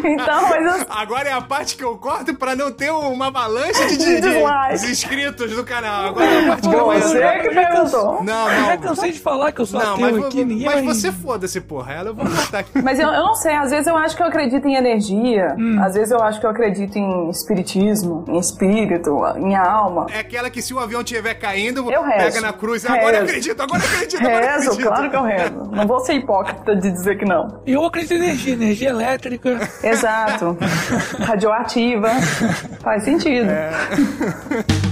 então, 0.05 0.49
mas 0.49 0.81
eu... 0.81 0.87
Agora 0.91 1.29
é 1.29 1.33
a 1.33 1.41
parte 1.41 1.77
que 1.77 1.85
eu 1.85 1.97
corto 1.97 2.35
para 2.35 2.55
não 2.55 2.71
ter 2.71 2.91
uma 2.91 3.29
avalanche 3.29 3.87
de, 3.89 3.97
de, 3.97 4.21
de 4.21 4.91
inscritos 4.91 5.55
do 5.55 5.65
canal. 5.65 6.09
Agora 6.09 6.27
é 6.27 6.45
a 6.45 6.49
parte 6.49 6.69
que 6.69 6.75
eu 6.75 6.87
Você 6.87 7.19
é 7.19 7.39
que 7.41 7.51
perguntou. 7.51 8.25
Não, 8.25 8.25
não. 8.25 8.67
Já 8.67 8.77
cansei 8.77 9.13
de 9.13 9.21
falar 9.21 9.53
que 9.53 9.61
eu 9.61 9.67
sou 9.67 9.81
não, 9.81 9.95
ateu 9.95 10.13
mas, 10.13 10.25
aqui, 10.25 10.45
ninguém 10.45 10.67
Mas 10.67 10.75
vai... 10.75 10.85
você 10.85 11.13
foda-se, 11.13 11.61
porra. 11.61 11.93
Ela 11.93 12.11
eu 12.11 12.15
vou 12.15 12.27
cortar 12.27 12.61
aqui. 12.61 12.83
Mas 12.83 12.99
eu, 12.99 13.09
eu, 13.09 13.25
não 13.25 13.35
sei. 13.35 13.55
Às 13.55 13.71
vezes 13.71 13.87
eu 13.87 13.97
acho 13.97 14.17
que 14.17 14.23
eu 14.23 14.27
acredito 14.27 14.67
em 14.67 14.75
energia. 14.75 15.55
Hum. 15.59 15.79
Às 15.83 15.95
vezes 15.95 16.11
eu 16.11 16.23
acho 16.23 16.41
que 16.41 16.47
eu 16.47 16.51
acredito 16.51 16.97
em 16.97 17.31
espiritismo, 17.31 18.25
em 18.29 18.39
espírito, 18.39 19.17
em 19.39 19.55
alma. 19.55 20.07
É 20.11 20.21
aquela 20.21 20.51
que 20.51 20.61
se 20.61 20.75
o 20.75 20.79
avião 20.79 21.01
estiver 21.01 21.35
caindo, 21.35 21.91
eu 21.91 22.03
pega 22.03 22.41
na 22.41 22.53
cruz. 22.53 22.85
Agora 22.85 23.19
eu 23.19 23.25
acredito, 23.25 23.61
Agora 23.67 23.83
acredito, 23.85 24.21
agora 24.25 24.53
Rezo, 24.53 24.71
acredito. 24.71 24.87
claro 24.89 25.11
que 25.11 25.17
eu 25.17 25.23
rezo. 25.23 25.71
Não 25.73 25.87
vou 25.87 26.01
ser 26.01 26.15
hipócrita 26.15 26.77
de 26.77 26.91
dizer 26.91 27.19
que 27.19 27.25
não. 27.25 27.61
Eu 27.67 27.85
acredito 27.85 28.15
em 28.15 28.17
energia, 28.19 28.53
energia 28.55 28.89
elétrica. 28.91 29.59
Exato. 29.83 30.57
Radioativa. 31.19 32.11
Faz 32.81 33.03
sentido. 33.03 33.51
É. 33.51 33.71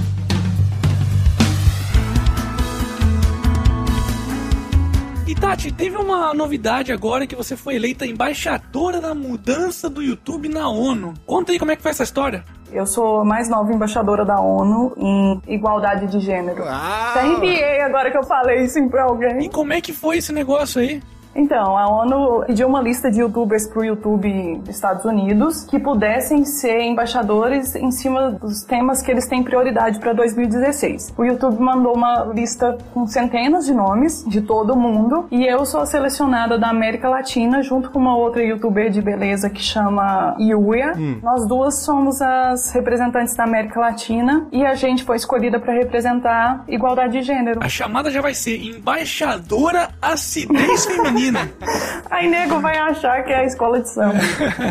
Tati, 5.45 5.71
teve 5.71 5.99
uma 5.99 6.33
novidade 6.33 6.91
agora 6.91 7.27
que 7.27 7.37
você 7.37 7.55
foi 7.55 7.75
eleita 7.75 8.07
embaixadora 8.07 8.99
da 8.99 9.15
mudança 9.15 9.91
do 9.91 10.03
YouTube 10.03 10.49
na 10.49 10.71
ONU. 10.71 11.13
Conta 11.27 11.53
aí 11.53 11.59
como 11.59 11.71
é 11.71 11.77
que 11.77 11.83
foi 11.83 11.91
essa 11.91 12.03
história. 12.03 12.43
Eu 12.73 12.87
sou 12.87 13.21
a 13.21 13.25
mais 13.27 13.47
nova 13.47 13.71
embaixadora 13.71 14.25
da 14.25 14.41
ONU 14.41 14.95
em 14.97 15.43
igualdade 15.47 16.07
de 16.07 16.19
gênero. 16.19 16.65
Ah. 16.67 17.11
Até 17.11 17.27
enviei 17.27 17.83
agora 17.83 18.11
que 18.11 18.17
eu 18.17 18.25
falei 18.25 18.65
isso 18.65 18.83
pra 18.89 19.05
alguém. 19.05 19.45
E 19.45 19.51
como 19.51 19.75
é 19.75 19.83
que 19.83 19.93
foi 19.93 20.17
esse 20.17 20.33
negócio 20.33 20.81
aí? 20.81 21.03
Então, 21.35 21.77
a 21.77 21.89
ONU 21.89 22.45
pediu 22.47 22.69
uma 22.69 22.81
lista 22.81 23.11
de 23.11 23.21
youtubers 23.21 23.67
para 23.67 23.81
o 23.81 23.85
YouTube 23.85 24.59
dos 24.59 24.75
Estados 24.75 25.05
Unidos 25.05 25.65
que 25.65 25.79
pudessem 25.79 26.45
ser 26.45 26.81
embaixadores 26.83 27.75
em 27.75 27.91
cima 27.91 28.31
dos 28.31 28.63
temas 28.63 29.03
que 29.03 29.11
eles 29.11 29.27
têm 29.27 29.43
prioridade 29.43 29.99
para 29.99 30.13
2016. 30.13 31.13
O 31.19 31.25
YouTube 31.25 31.61
mandou 31.61 31.95
uma 31.95 32.25
lista 32.33 32.79
com 32.93 33.07
centenas 33.07 33.67
de 33.67 33.75
nomes 33.75 34.25
de 34.27 34.43
todo 34.43 34.77
mundo 34.77 35.27
e 35.31 35.45
eu 35.45 35.67
sou 35.67 35.81
a 35.81 35.87
selecionada 35.87 36.57
da 36.57 36.69
América 36.69 37.09
Latina 37.09 37.63
junto 37.63 37.91
com 37.91 37.99
uma 37.99 38.17
outra 38.17 38.43
youtuber 38.43 38.91
de 38.91 39.03
beleza 39.03 39.51
que 39.51 39.63
chama 39.63 40.37
Yuya. 40.39 40.93
Hum. 40.97 41.19
Nós 41.23 41.47
duas 41.47 41.83
somos 41.83 42.23
as 42.23 42.73
representantes 42.73 43.35
da 43.35 43.45
América 43.45 43.81
Latina 43.81 44.47
e 44.53 44.65
a 44.65 44.75
gente 44.75 45.03
foi 45.03 45.17
escolhida 45.17 45.59
para 45.59 45.73
representar 45.73 46.65
igualdade 46.69 47.19
de 47.19 47.23
gênero. 47.23 47.61
A 47.63 47.69
chamada 47.69 48.11
já 48.11 48.21
vai 48.21 48.35
ser 48.35 48.63
embaixadora 48.63 49.89
acidez 50.01 50.87
feminina 50.87 51.24
menina. 51.25 51.51
Aí 52.11 52.29
nego 52.29 52.61
vai 52.61 52.79
achar 52.79 53.25
que 53.25 53.33
é 53.33 53.41
a 53.41 53.45
escola 53.45 53.81
de 53.81 53.89
samba. 53.89 54.19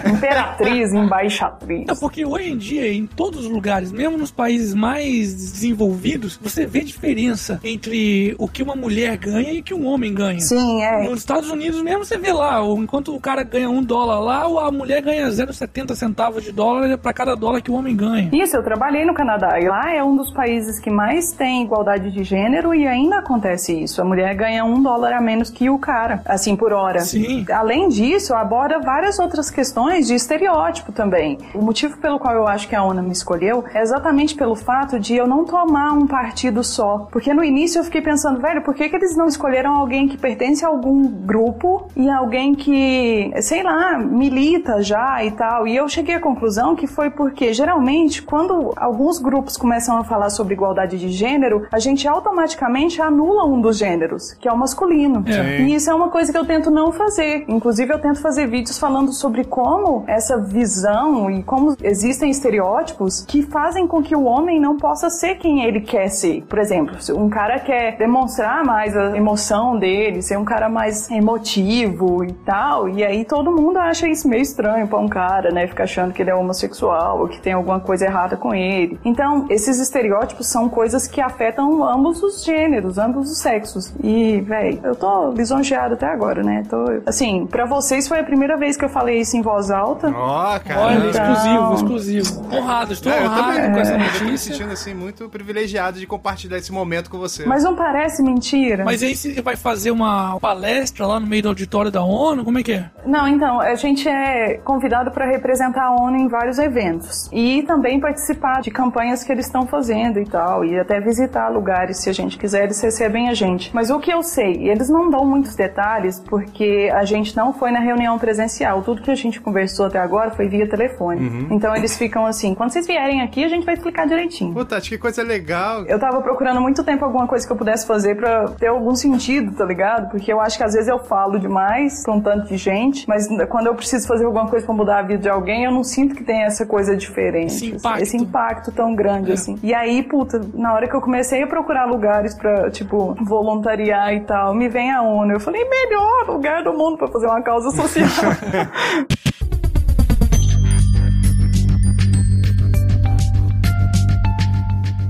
Imperatriz, 0.10 0.94
embaixatriz. 0.94 1.88
É 1.90 1.96
porque 1.96 2.26
hoje 2.26 2.52
em 2.52 2.58
dia, 2.58 2.94
em 2.94 3.06
todos 3.06 3.46
os 3.46 3.52
lugares, 3.52 3.92
mesmo 3.92 4.18
nos 4.18 4.32
países 4.32 4.74
mais 4.74 5.34
desenvolvidos, 5.34 6.40
você 6.42 6.66
vê 6.66 6.82
diferença 6.82 7.60
entre 7.64 8.36
o 8.38 8.48
que 8.48 8.64
uma 8.64 8.76
mulher 8.76 9.18
ganha 9.18 9.52
e 9.52 9.60
o 9.60 9.64
que 9.64 9.74
um 9.74 9.86
homem 9.86 10.14
ganha. 10.14 10.40
Sim, 10.40 10.84
é. 10.84 11.04
Nos 11.10 11.20
Estados 11.20 11.50
Unidos 11.50 11.82
mesmo 11.82 12.06
você 12.06 12.18
vê 12.18 12.32
lá, 12.32 12.62
enquanto 12.78 13.16
o 13.16 13.20
cara 13.20 13.44
ganha 13.44 13.70
um 13.70 13.84
dólar 13.84 14.20
lá, 14.20 14.68
a 14.68 14.72
mulher 14.72 15.02
ganha 15.02 15.28
0,70 15.28 15.96
centavos 15.96 16.44
de 16.44 16.52
dólar 16.52 16.98
para 16.98 17.14
cada 17.14 17.36
dólar 17.36 17.62
que 17.62 17.72
o 17.72 17.74
homem 17.74 17.96
ganha. 17.96 18.30
Isso, 18.32 18.56
eu 18.56 18.64
trabalhei 18.64 19.06
no 19.06 19.14
Canadá 19.14 19.60
e 19.60 19.68
lá 19.68 19.94
é 19.94 20.04
um 20.04 20.16
dos 20.16 20.32
países 20.32 20.80
que 20.80 20.90
mais 20.90 21.32
tem 21.32 21.64
igualdade 21.64 22.12
de 22.12 22.24
gênero 22.24 22.74
e 22.74 22.88
ainda 22.88 23.18
acontece 23.18 23.74
isso. 23.84 24.02
A 24.02 24.06
mulher 24.06 24.34
ganha 24.36 24.64
um 24.64 24.82
dólar 24.82 25.14
a 25.14 25.22
menos 25.22 25.50
que 25.50 25.70
o 25.70 25.78
cara. 25.78 26.22
Assim, 26.26 26.43
assim, 26.44 26.56
por 26.56 26.74
hora. 26.74 27.00
Sim. 27.00 27.46
Além 27.52 27.88
disso, 27.88 28.34
aborda 28.34 28.80
várias 28.80 29.18
outras 29.18 29.50
questões 29.50 30.08
de 30.08 30.16
estereótipo 30.16 30.92
também. 30.92 31.38
O 31.54 31.62
motivo 31.62 31.98
pelo 31.98 32.20
qual 32.20 32.36
eu 32.36 32.48
acho 32.48 32.68
que 32.68 32.76
a 32.76 32.84
ONU 32.84 33.02
me 33.02 33.12
escolheu 33.12 33.64
é 33.74 33.82
exatamente 33.82 34.36
pelo 34.36 34.56
fato 34.56 35.00
de 35.00 35.16
eu 35.16 35.26
não 35.26 35.46
tomar 35.46 35.94
um 35.94 36.06
partido 36.06 36.64
só. 36.64 37.08
Porque 37.12 37.34
no 37.34 37.44
início 37.44 37.80
eu 37.80 37.84
fiquei 37.84 38.02
pensando, 38.02 38.42
velho, 38.42 38.62
por 38.62 38.74
que, 38.74 38.90
que 38.90 38.96
eles 38.96 39.16
não 39.16 39.28
escolheram 39.28 39.74
alguém 39.74 40.08
que 40.08 40.18
pertence 40.18 40.66
a 40.66 40.68
algum 40.68 41.08
grupo 41.08 41.88
e 41.96 42.10
alguém 42.10 42.54
que, 42.54 43.32
sei 43.42 43.64
lá, 43.64 43.98
milita 43.98 44.82
já 44.82 45.24
e 45.24 45.32
tal? 45.32 45.66
E 45.68 45.76
eu 45.76 45.88
cheguei 45.88 46.16
à 46.16 46.20
conclusão 46.20 46.76
que 46.76 46.88
foi 46.88 47.10
porque, 47.10 47.54
geralmente, 47.54 48.22
quando 48.22 48.74
alguns 48.76 49.20
grupos 49.20 49.56
começam 49.56 49.98
a 49.98 50.04
falar 50.04 50.30
sobre 50.30 50.54
igualdade 50.54 51.00
de 51.00 51.10
gênero, 51.10 51.68
a 51.72 51.80
gente 51.80 52.08
automaticamente 52.08 53.02
anula 53.02 53.46
um 53.46 53.62
dos 53.62 53.78
gêneros, 53.78 54.34
que 54.34 54.48
é 54.48 54.52
o 54.52 54.58
masculino. 54.58 55.24
É. 55.28 55.62
E 55.62 55.76
isso 55.76 55.90
é 55.90 55.94
uma 55.94 56.10
coisa 56.10 56.33
que 56.34 56.38
eu 56.40 56.46
tento 56.46 56.72
não 56.72 56.92
fazer. 56.92 57.46
Inclusive, 57.48 57.94
eu 57.94 58.00
tento 58.00 58.20
fazer 58.20 58.48
vídeos 58.48 58.80
falando 58.80 59.14
sobre 59.14 59.44
como 59.44 60.04
essa 60.08 60.36
visão 60.36 61.30
e 61.30 61.44
como 61.44 61.78
existem 61.84 62.32
estereótipos 62.32 63.24
que 63.24 63.44
fazem 63.44 63.86
com 63.86 64.02
que 64.02 64.16
o 64.16 64.24
homem 64.24 64.60
não 64.60 64.76
possa 64.76 65.12
ser 65.12 65.36
quem 65.36 65.64
ele 65.64 65.80
quer 65.80 66.10
ser. 66.10 66.44
Por 66.50 66.58
exemplo, 66.58 67.00
se 67.00 67.14
um 67.14 67.30
cara 67.30 67.60
quer 67.60 67.98
demonstrar 67.98 68.66
mais 68.66 68.98
a 68.98 69.16
emoção 69.16 69.78
dele, 69.78 70.24
ser 70.24 70.36
um 70.38 70.44
cara 70.44 70.68
mais 70.68 71.10
emotivo 71.12 72.24
e 72.24 72.34
tal, 72.34 72.90
e 72.90 73.04
aí 73.04 73.24
todo 73.24 73.52
mundo 73.52 73.78
acha 73.78 74.08
isso 74.08 74.28
meio 74.28 74.42
estranho 74.42 74.88
pra 74.88 74.98
um 74.98 75.08
cara, 75.08 75.52
né? 75.52 75.68
Fica 75.68 75.84
achando 75.84 76.14
que 76.14 76.24
ele 76.24 76.32
é 76.32 76.36
homossexual 76.36 77.20
ou 77.20 77.28
que 77.28 77.40
tem 77.40 77.54
alguma 77.54 77.80
coisa 77.80 78.06
errada 78.06 78.36
com 78.36 78.56
ele. 78.56 79.00
Então, 79.06 79.46
esses 79.52 79.80
estereótipos 79.80 80.48
são 80.48 80.68
coisas 80.68 81.08
que 81.08 81.22
afetam 81.22 81.84
ambos 81.84 82.24
os 82.24 82.44
gêneros, 82.44 82.98
ambos 82.98 83.30
os 83.30 83.38
sexos. 83.38 83.94
E, 84.04 84.42
velho, 84.42 84.80
eu 84.84 84.96
tô 84.96 85.30
lisonjeado 85.30 85.94
até 85.94 86.08
agora 86.08 86.23
agora, 86.24 86.44
né? 86.44 86.64
Tô, 86.70 87.02
assim, 87.06 87.46
pra 87.46 87.66
vocês 87.66 88.08
foi 88.08 88.20
a 88.20 88.24
primeira 88.24 88.58
vez 88.58 88.78
que 88.78 88.86
eu 88.86 88.90
falei 88.90 89.20
isso 89.20 89.36
em 89.36 89.42
voz 89.42 89.70
alta. 89.70 90.10
Ó, 90.10 90.56
oh, 90.56 90.60
cara. 90.60 90.82
Olha, 90.82 91.10
então... 91.10 91.34
exclusivo, 91.34 91.74
exclusivo. 91.74 92.56
Honrado, 92.56 92.94
estou 92.94 93.12
é, 93.12 93.24
honrado 93.24 93.60
eu 93.60 93.72
com 93.72 93.80
essa 93.80 93.98
notícia. 93.98 94.26
me 94.26 94.38
sentindo, 94.38 94.72
assim, 94.72 94.94
muito 94.94 95.30
privilegiado 95.30 96.00
de 96.00 96.08
compartilhar 96.08 96.58
esse 96.58 96.72
momento 96.72 97.10
com 97.10 97.18
você. 97.18 97.46
Mas 97.46 97.64
não 97.64 97.76
parece 97.76 98.24
mentira? 98.24 98.86
Mas 98.86 99.04
aí 99.04 99.16
você 99.16 99.42
vai 99.42 99.56
fazer 99.56 99.92
uma 99.92 100.40
palestra 100.40 101.06
lá 101.06 101.20
no 101.20 101.28
meio 101.28 101.44
do 101.44 101.50
auditório 101.50 101.92
da 101.92 102.04
ONU? 102.04 102.44
Como 102.44 102.60
é 102.60 102.64
que 102.64 102.74
é? 102.74 102.90
Não, 103.06 103.28
então, 103.28 103.60
a 103.60 103.76
gente 103.76 104.08
é 104.08 104.58
convidado 104.64 105.12
para 105.12 105.26
representar 105.26 105.86
a 105.86 105.96
ONU 105.96 106.18
em 106.18 106.28
vários 106.28 106.58
eventos. 106.58 107.30
E 107.32 107.64
também 107.64 108.00
participar 108.00 108.62
de 108.62 108.72
campanhas 108.72 109.24
que 109.24 109.32
eles 109.32 109.46
estão 109.46 109.68
fazendo 109.68 110.20
e 110.20 110.26
tal. 110.26 110.64
E 110.64 110.80
até 110.80 111.00
visitar 111.00 111.50
lugares, 111.50 111.98
se 111.98 112.10
a 112.10 112.14
gente 112.14 112.38
quiser, 112.38 112.66
eles 112.66 112.82
recebem 112.82 113.30
a 113.30 113.34
gente. 113.34 113.74
Mas 113.74 113.90
o 113.90 114.00
que 114.00 114.12
eu 114.12 114.24
sei, 114.24 114.70
eles 114.70 114.90
não 114.90 115.10
dão 115.10 115.26
muitos 115.26 115.56
detalhes 115.56 116.03
porque 116.28 116.90
a 116.94 117.06
gente 117.06 117.36
não 117.36 117.54
foi 117.54 117.72
na 117.72 117.80
reunião 117.80 118.18
presencial. 118.18 118.82
Tudo 118.82 119.02
que 119.02 119.12
a 119.12 119.16
gente 119.16 119.40
conversou 119.40 119.86
até 119.86 120.00
agora 120.00 120.32
foi 120.32 120.48
via 120.48 120.68
telefone. 120.68 121.28
Uhum. 121.28 121.48
Então 121.52 121.76
eles 121.76 121.98
ficam 121.98 122.26
assim: 122.26 122.56
quando 122.56 122.72
vocês 122.72 122.88
vierem 122.88 123.22
aqui, 123.22 123.44
a 123.44 123.48
gente 123.48 123.66
vai 123.66 123.76
explicar 123.76 124.08
direitinho. 124.08 124.54
Puta, 124.54 124.78
acho 124.78 124.90
que 124.90 124.98
coisa 124.98 125.24
legal. 125.24 125.86
Eu 125.86 126.00
tava 126.00 126.22
procurando 126.22 126.62
muito 126.62 126.84
tempo 126.84 127.06
alguma 127.06 127.28
coisa 127.28 127.46
que 127.46 127.52
eu 127.52 127.58
pudesse 127.58 127.86
fazer 127.86 128.16
para 128.16 128.50
ter 128.50 128.68
algum 128.68 128.96
sentido, 128.96 129.56
tá 129.56 129.66
ligado? 129.66 130.10
Porque 130.10 130.32
eu 130.32 130.40
acho 130.40 130.58
que 130.58 130.64
às 130.64 130.74
vezes 130.74 130.88
eu 130.88 131.00
falo 131.00 131.40
demais 131.40 132.04
pra 132.04 132.14
um 132.14 132.22
tanto 132.22 132.48
de 132.48 132.58
gente, 132.58 133.08
mas 133.08 133.28
quando 133.50 133.68
eu 133.68 133.76
preciso 133.76 134.08
fazer 134.08 134.26
alguma 134.26 134.48
coisa 134.48 134.66
para 134.66 134.76
mudar 134.76 135.00
a 135.00 135.02
vida 135.02 135.22
de 135.22 135.30
alguém, 135.30 135.64
eu 135.66 135.72
não 135.72 135.84
sinto 135.84 136.16
que 136.16 136.24
tem 136.24 136.44
essa 136.44 136.66
coisa 136.66 136.96
diferente. 136.96 137.54
Esse 137.54 137.68
impacto, 137.68 138.02
esse 138.02 138.18
impacto 138.18 138.72
tão 138.72 138.96
grande, 138.96 139.32
é. 139.32 139.34
assim. 139.34 139.58
E 139.64 139.74
aí, 139.74 140.04
puta, 140.04 140.42
na 140.54 140.74
hora 140.74 140.88
que 140.88 140.96
eu 140.96 141.02
comecei 141.02 141.44
a 141.44 141.48
procurar 141.48 141.86
lugares 141.86 142.34
pra, 142.34 142.70
tipo, 142.70 143.16
voluntariar 143.22 144.14
e 144.14 144.22
tal, 144.22 144.54
me 144.54 144.68
vem 144.68 144.92
a 144.92 145.02
ONU. 145.02 145.32
Eu 145.32 145.40
falei, 145.40 145.64
melhor 145.68 145.93
melhor 145.94 146.28
lugar 146.28 146.64
do 146.64 146.74
mundo 146.74 146.98
para 146.98 147.08
fazer 147.08 147.28
uma 147.28 147.42
causa 147.42 147.70
social. 147.72 148.08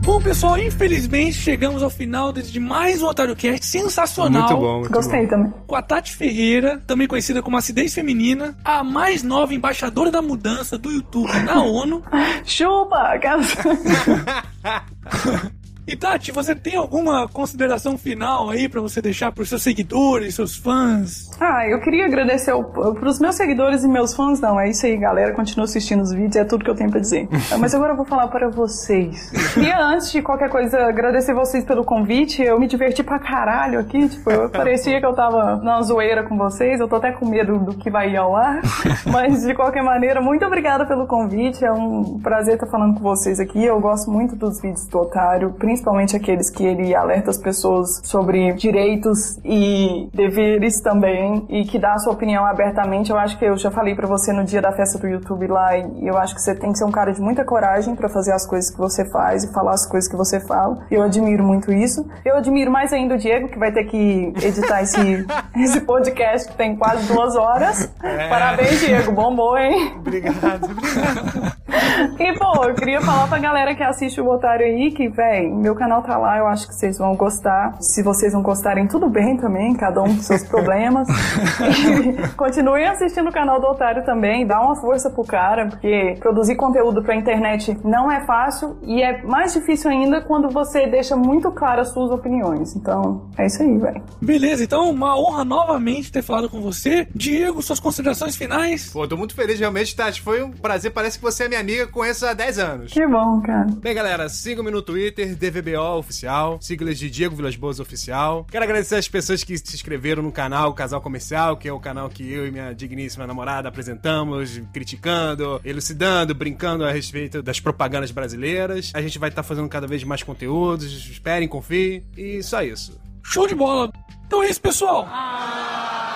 Bom, 0.02 0.22
pessoal, 0.22 0.58
infelizmente 0.60 1.38
chegamos 1.38 1.82
ao 1.82 1.90
final 1.90 2.34
de 2.34 2.60
mais 2.60 3.02
um 3.02 3.08
Otário 3.08 3.34
Cast 3.38 3.66
sensacional. 3.66 4.50
Muito 4.50 4.58
bom, 4.58 4.80
muito 4.80 4.92
Gostei 4.92 5.22
bom. 5.22 5.28
também. 5.30 5.54
Com 5.66 5.76
a 5.78 5.82
Tati 5.82 6.14
Ferreira, 6.14 6.82
também 6.86 7.08
conhecida 7.08 7.42
como 7.42 7.56
Acidez 7.56 7.94
Feminina, 7.94 8.54
a 8.66 8.84
mais 8.84 9.24
nova 9.24 9.54
embaixadora 9.54 10.12
da 10.12 10.22
mudança 10.22 10.78
do 10.78 10.92
YouTube 10.92 11.32
na 11.44 11.64
ONU. 11.64 12.04
Chupa! 12.44 13.14
E 15.86 15.98
Tati, 15.98 16.32
você 16.32 16.56
tem 16.56 16.78
alguma 16.78 17.28
consideração 17.28 17.98
final 17.98 18.50
aí 18.50 18.70
para 18.70 18.80
você 18.80 19.02
deixar 19.02 19.34
para 19.34 19.42
os 19.42 19.50
seus 19.50 19.62
seguidores, 19.62 20.36
seus 20.36 20.56
fãs? 20.56 21.30
Ah, 21.42 21.68
eu 21.68 21.82
queria 21.82 22.06
agradecer 22.06 22.54
para 22.54 23.10
os 23.10 23.20
meus 23.20 23.36
seguidores 23.36 23.84
e 23.84 23.88
meus 23.90 24.14
fãs. 24.14 24.40
Não, 24.40 24.58
é 24.58 24.70
isso 24.70 24.86
aí, 24.86 24.96
galera. 24.96 25.34
Continua 25.34 25.66
assistindo 25.66 26.02
os 26.02 26.14
vídeos, 26.14 26.38
é 26.38 26.46
tudo 26.46 26.64
que 26.64 26.72
eu 26.72 26.76
tenho 26.76 26.90
para 26.90 27.02
dizer. 27.02 27.28
Mas 27.60 27.76
agora 27.76 27.92
eu 27.92 27.98
vou 27.98 28.06
falar 28.06 28.30
para 28.30 28.50
vocês. 28.50 29.30
Queria, 29.54 29.78
antes 29.78 30.10
de 30.10 30.22
qualquer 30.22 30.50
coisa, 30.50 30.86
agradecer 30.86 31.34
vocês 31.34 31.66
pelo 31.66 31.84
convite. 31.84 32.42
Eu 32.42 32.58
me 32.58 32.68
diverti 32.68 33.04
pra 33.04 33.20
caralho 33.20 33.78
aqui. 33.78 34.08
Tipo, 34.08 34.32
eu 34.32 34.48
parecia 34.50 35.02
que 35.02 35.06
eu 35.06 35.14
tava 35.14 35.58
na 35.58 35.82
zoeira 35.82 36.24
com 36.24 36.38
vocês. 36.38 36.80
Eu 36.80 36.88
tô 36.88 36.96
até 36.96 37.12
com 37.12 37.26
medo 37.26 37.60
do 37.60 37.74
que 37.78 37.90
vai 37.90 38.12
ir 38.12 38.16
ao 38.16 38.38
ar. 38.38 38.62
Mas, 39.06 39.42
de 39.46 39.54
qualquer 39.54 39.84
maneira, 39.84 40.22
muito 40.22 40.46
obrigada 40.46 40.86
pelo 40.86 41.06
convite. 41.08 41.66
É 41.66 41.72
um 41.74 42.22
prazer 42.22 42.54
estar 42.54 42.68
falando 42.68 42.94
com 42.94 43.02
vocês 43.02 43.38
aqui. 43.38 43.62
Eu 43.66 43.82
gosto 43.82 44.10
muito 44.10 44.34
dos 44.34 44.62
vídeos 44.62 44.88
do 44.88 45.00
Otário, 45.00 45.52
principalmente 45.52 45.73
aqueles 46.16 46.50
que 46.50 46.66
ele 46.66 46.96
alerta 46.96 47.30
as 47.30 47.38
pessoas 47.38 48.02
sobre 48.04 48.54
direitos 48.54 49.38
e 49.44 50.10
deveres 50.14 50.82
também 50.82 51.46
e 51.50 51.64
que 51.66 51.80
dá 51.80 51.94
a 51.94 51.98
sua 52.00 52.14
opinião 52.14 52.46
abertamente. 52.46 53.12
Eu 53.12 53.18
acho 53.18 53.38
que 53.38 53.46
eu 53.46 53.58
já 53.58 53.72
falei 53.72 53.96
para 53.96 54.08
você 54.08 54.34
no 54.34 54.44
dia 54.44 54.62
da 54.62 54.72
festa 54.72 54.98
do 54.98 55.08
YouTube 55.08 55.48
lá 55.48 55.78
e 55.78 56.08
eu 56.08 56.18
acho 56.18 56.36
que 56.36 56.42
você 56.42 56.56
tem 56.56 56.72
que 56.72 56.78
ser 56.78 56.86
um 56.86 56.92
cara 56.92 57.12
de 57.12 57.22
muita 57.22 57.44
coragem 57.46 57.96
para 57.96 58.10
fazer 58.10 58.32
as 58.32 58.46
coisas 58.46 58.70
que 58.70 58.78
você 58.78 59.06
faz 59.06 59.44
e 59.44 59.54
falar 59.54 59.74
as 59.74 59.88
coisas 59.88 60.10
que 60.10 60.16
você 60.16 60.40
fala. 60.40 60.86
Eu 60.90 61.02
admiro 61.02 61.44
muito 61.44 61.72
isso. 61.72 62.06
Eu 62.26 62.38
admiro 62.38 62.72
mais 62.72 62.92
ainda 62.94 63.16
o 63.16 63.18
Diego, 63.18 63.48
que 63.48 63.60
vai 63.60 63.72
ter 63.72 63.86
que 63.86 64.34
editar 64.42 64.82
esse, 64.82 65.26
esse 65.58 65.82
podcast 65.82 66.50
que 66.50 66.58
tem 66.58 66.76
quase 66.76 67.12
duas 67.12 67.36
horas. 67.36 67.92
É. 68.02 68.28
Parabéns, 68.30 68.80
Diego. 68.80 69.12
Bombou, 69.12 69.58
hein? 69.58 69.94
Obrigado, 69.98 70.66
obrigado. 70.66 71.54
e, 72.20 72.34
pô, 72.38 72.66
eu 72.66 72.76
queria 72.76 73.02
falar 73.02 73.28
pra 73.28 73.40
galera 73.40 73.76
que 73.76 73.84
assiste 73.84 74.20
o 74.20 74.28
Otário 74.28 74.66
aí 74.66 74.92
que, 74.92 75.08
véi, 75.10 75.50
meu 75.64 75.74
canal 75.74 76.04
tá 76.04 76.18
lá, 76.18 76.38
eu 76.38 76.46
acho 76.46 76.68
que 76.68 76.76
vocês 76.76 76.98
vão 76.98 77.16
gostar. 77.16 77.78
Se 77.80 78.04
vocês 78.04 78.34
não 78.34 78.42
gostarem, 78.42 78.86
tudo 78.86 79.08
bem 79.10 79.38
também, 79.38 79.74
cada 79.74 80.02
um 80.04 80.14
com 80.14 80.22
seus 80.22 80.44
problemas. 80.48 81.08
e 81.08 82.28
continuem 82.36 82.86
assistindo 82.86 83.30
o 83.30 83.32
canal 83.32 83.62
do 83.62 83.68
Otário 83.68 84.04
também, 84.04 84.46
dá 84.46 84.60
uma 84.62 84.76
força 84.76 85.10
pro 85.10 85.24
cara, 85.24 85.68
porque 85.68 86.18
produzir 86.20 86.56
conteúdo 86.56 87.02
pra 87.02 87.16
internet 87.16 87.78
não 87.82 88.12
é 88.12 88.26
fácil 88.26 88.78
e 88.84 89.02
é 89.02 89.24
mais 89.24 89.54
difícil 89.54 89.90
ainda 89.90 90.22
quando 90.22 90.50
você 90.50 90.86
deixa 90.86 91.16
muito 91.16 91.50
claro 91.50 91.80
as 91.80 91.94
suas 91.94 92.12
opiniões. 92.12 92.76
Então, 92.76 93.30
é 93.38 93.46
isso 93.46 93.64
aí, 93.64 93.78
velho. 93.78 94.04
Beleza, 94.22 94.66
então 94.66 94.90
uma 94.90 95.18
honra 95.18 95.46
novamente 95.46 96.12
ter 96.12 96.22
falado 96.22 96.50
com 96.50 96.60
você. 96.60 97.08
Diego, 97.16 97.62
suas 97.62 97.80
considerações 97.80 98.36
finais? 98.36 98.92
Pô, 98.92 99.08
tô 99.08 99.16
muito 99.16 99.34
feliz 99.34 99.58
realmente, 99.58 99.96
Tati. 99.96 100.22
Foi 100.22 100.44
um 100.44 100.52
prazer, 100.52 100.92
parece 100.92 101.18
que 101.18 101.24
você 101.24 101.46
é 101.46 101.48
minha 101.48 101.62
amiga, 101.62 101.88
conheço 101.88 102.26
há 102.26 102.34
10 102.34 102.60
anos. 102.60 102.92
Que 102.92 103.08
bom, 103.08 103.42
cara. 103.42 103.68
Bem, 103.82 103.96
galera, 103.96 104.28
sigam-me 104.28 104.70
no 104.70 104.82
Twitter, 104.82 105.38
DVBO 105.54 106.00
Oficial, 106.00 106.58
siglas 106.60 106.98
de 106.98 107.10
Diego 107.10 107.36
Vilas 107.36 107.56
Boas 107.56 107.80
Oficial. 107.80 108.46
Quero 108.50 108.64
agradecer 108.64 108.96
as 108.96 109.08
pessoas 109.08 109.44
que 109.44 109.56
se 109.58 109.76
inscreveram 109.76 110.24
no 110.24 110.32
canal 110.32 110.74
Casal 110.74 111.00
Comercial, 111.00 111.56
que 111.56 111.68
é 111.68 111.74
o 111.74 111.80
canal 111.80 112.10
que 112.10 112.30
eu 112.32 112.48
e 112.48 112.52
minha 112.52 112.74
digníssima 112.74 113.28
namorada 113.28 113.70
apresentamos, 113.70 114.62
criticando, 114.74 115.62
elucidando, 115.64 116.34
brincando 116.34 116.84
a 116.84 116.92
respeito 116.92 117.44
das 117.44 117.60
propagandas 117.60 118.12
brasileiras. 118.12 118.92
A 118.96 119.02
gente 119.02 119.20
vai 119.20 119.30
estar 119.30 119.44
fazendo 119.44 119.70
cada 119.70 119.86
vez 119.86 120.04
mais 120.04 120.24
conteúdos, 120.24 120.92
esperem, 121.08 121.48
confiem, 121.48 122.04
e 122.18 122.42
só 122.42 122.64
isso. 122.64 123.00
Show 123.22 123.48
de 123.48 123.56
bola! 123.56 123.92
Então 124.26 124.42
é 124.44 124.50
isso, 124.50 124.62
pessoal! 124.62 125.08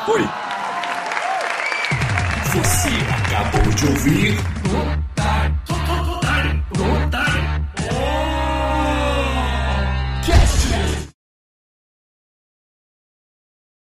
Fui! 0.05 0.21
Você 2.53 2.89
acabou 3.13 3.73
de 3.73 3.85
ouvir 3.85 5.06